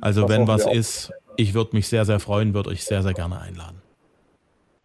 Also 0.00 0.22
das 0.22 0.30
wenn 0.30 0.46
was 0.46 0.66
ist, 0.66 1.12
ich 1.36 1.54
würde 1.54 1.74
mich 1.74 1.88
sehr, 1.88 2.04
sehr 2.04 2.20
freuen, 2.20 2.54
würde 2.54 2.70
euch 2.70 2.84
sehr, 2.84 3.02
sehr 3.02 3.14
gerne 3.14 3.40
einladen. 3.40 3.79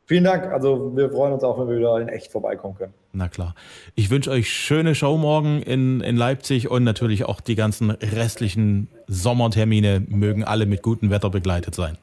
Vielen 0.08 0.24
Dank. 0.24 0.52
Also 0.52 0.96
wir 0.96 1.10
freuen 1.10 1.34
uns 1.34 1.44
auch, 1.44 1.60
wenn 1.60 1.68
wir 1.68 1.78
wieder 1.78 2.00
in 2.00 2.10
echt 2.10 2.32
vorbeikommen 2.32 2.76
können. 2.78 2.94
Na 3.12 3.28
klar. 3.28 3.56
Ich 3.96 4.12
wünsche 4.12 4.30
euch 4.30 4.50
schöne 4.50 4.94
Show 4.94 5.18
morgen 5.18 5.62
in, 5.64 6.02
in 6.02 6.16
Leipzig 6.16 6.70
und 6.70 6.84
natürlich 6.84 7.26
auch 7.26 7.42
die 7.42 7.56
ganzen 7.56 7.90
restlichen 7.90 8.88
Sommertermine 9.08 10.04
mögen 10.08 10.44
alle 10.44 10.68
mit 10.68 10.84
gutem 10.84 11.10
Wetter 11.10 11.32
begleitet 11.32 11.74
sein. 11.74 11.98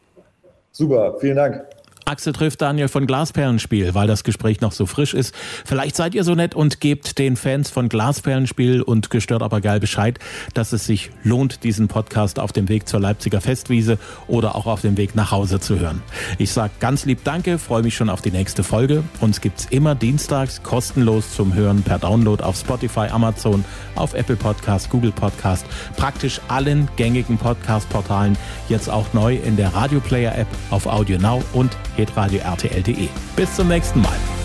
Super, 0.73 1.17
vielen 1.21 1.37
Dank. 1.37 1.65
Axel 2.05 2.33
trifft 2.33 2.61
Daniel 2.61 2.89
von 2.89 3.07
Glasperlenspiel, 3.07 3.95
weil 3.95 4.07
das 4.07 4.25
Gespräch 4.25 4.61
noch 4.61 4.73
so 4.73 4.87
frisch 4.87 5.15
ist. 5.15 5.35
Vielleicht 5.65 5.95
seid 5.95 6.15
ihr 6.15 6.25
so 6.25 6.35
nett 6.35 6.55
und 6.55 6.81
gebt 6.81 7.19
den 7.19 7.37
Fans 7.37 7.71
von 7.71 7.89
Glasperlenspiel 7.89 8.83
und 8.83 9.11
gestört 9.11 9.43
aber 9.43 9.61
geil 9.61 9.79
Bescheid, 9.79 10.19
dass 10.55 10.73
es 10.73 10.85
sich 10.85 11.11
lohnt, 11.23 11.63
diesen 11.63 11.89
Podcast 11.89 12.39
auf 12.41 12.53
dem 12.53 12.69
Weg 12.69 12.89
zur 12.89 13.01
Leipziger 13.01 13.41
Festwiese 13.41 13.99
oder 14.27 14.57
auch 14.57 14.67
auf 14.67 14.81
dem 14.81 14.97
Weg 14.97 15.15
nach 15.15 15.31
Hause 15.31 15.61
zu 15.61 15.79
hören. 15.79 16.03
Ich 16.39 16.51
sage 16.51 16.73
ganz 16.81 17.05
lieb 17.05 17.21
Danke, 17.25 17.59
freue 17.59 17.83
mich 17.83 17.95
schon 17.95 18.11
auf 18.11 18.21
die 18.21 18.33
nächste 18.33 18.65
Folge. 18.65 19.05
Uns 19.21 19.41
gibt's 19.41 19.67
immer 19.71 19.95
dienstags 19.95 20.63
kostenlos 20.63 21.35
zum 21.35 21.55
Hören 21.55 21.83
per 21.83 21.99
Download 21.99 22.43
auf 22.43 22.57
Spotify, 22.57 23.09
Amazon, 23.11 23.65
auf 23.95 24.15
Apple 24.15 24.37
Podcast, 24.37 24.91
Google 24.91 25.13
Podcast, 25.13 25.65
praktisch 25.97 26.41
allen 26.49 26.89
gängigen 26.97 27.39
Podcast-Portalen, 27.39 28.37
jetzt 28.69 28.91
auch 28.91 29.13
neu 29.13 29.37
in 29.37 29.57
der 29.57 29.73
Radio 29.75 30.01
Player 30.01 30.37
App 30.37 30.49
auf 30.71 30.87
Audio 30.87 31.19
Now 31.19 31.43
und 31.53 31.77
hitradio 31.97 32.41
rtl.de. 32.43 33.09
Bis 33.37 33.57
zum 33.57 33.69
nächsten 33.69 34.01
Mal. 34.01 34.42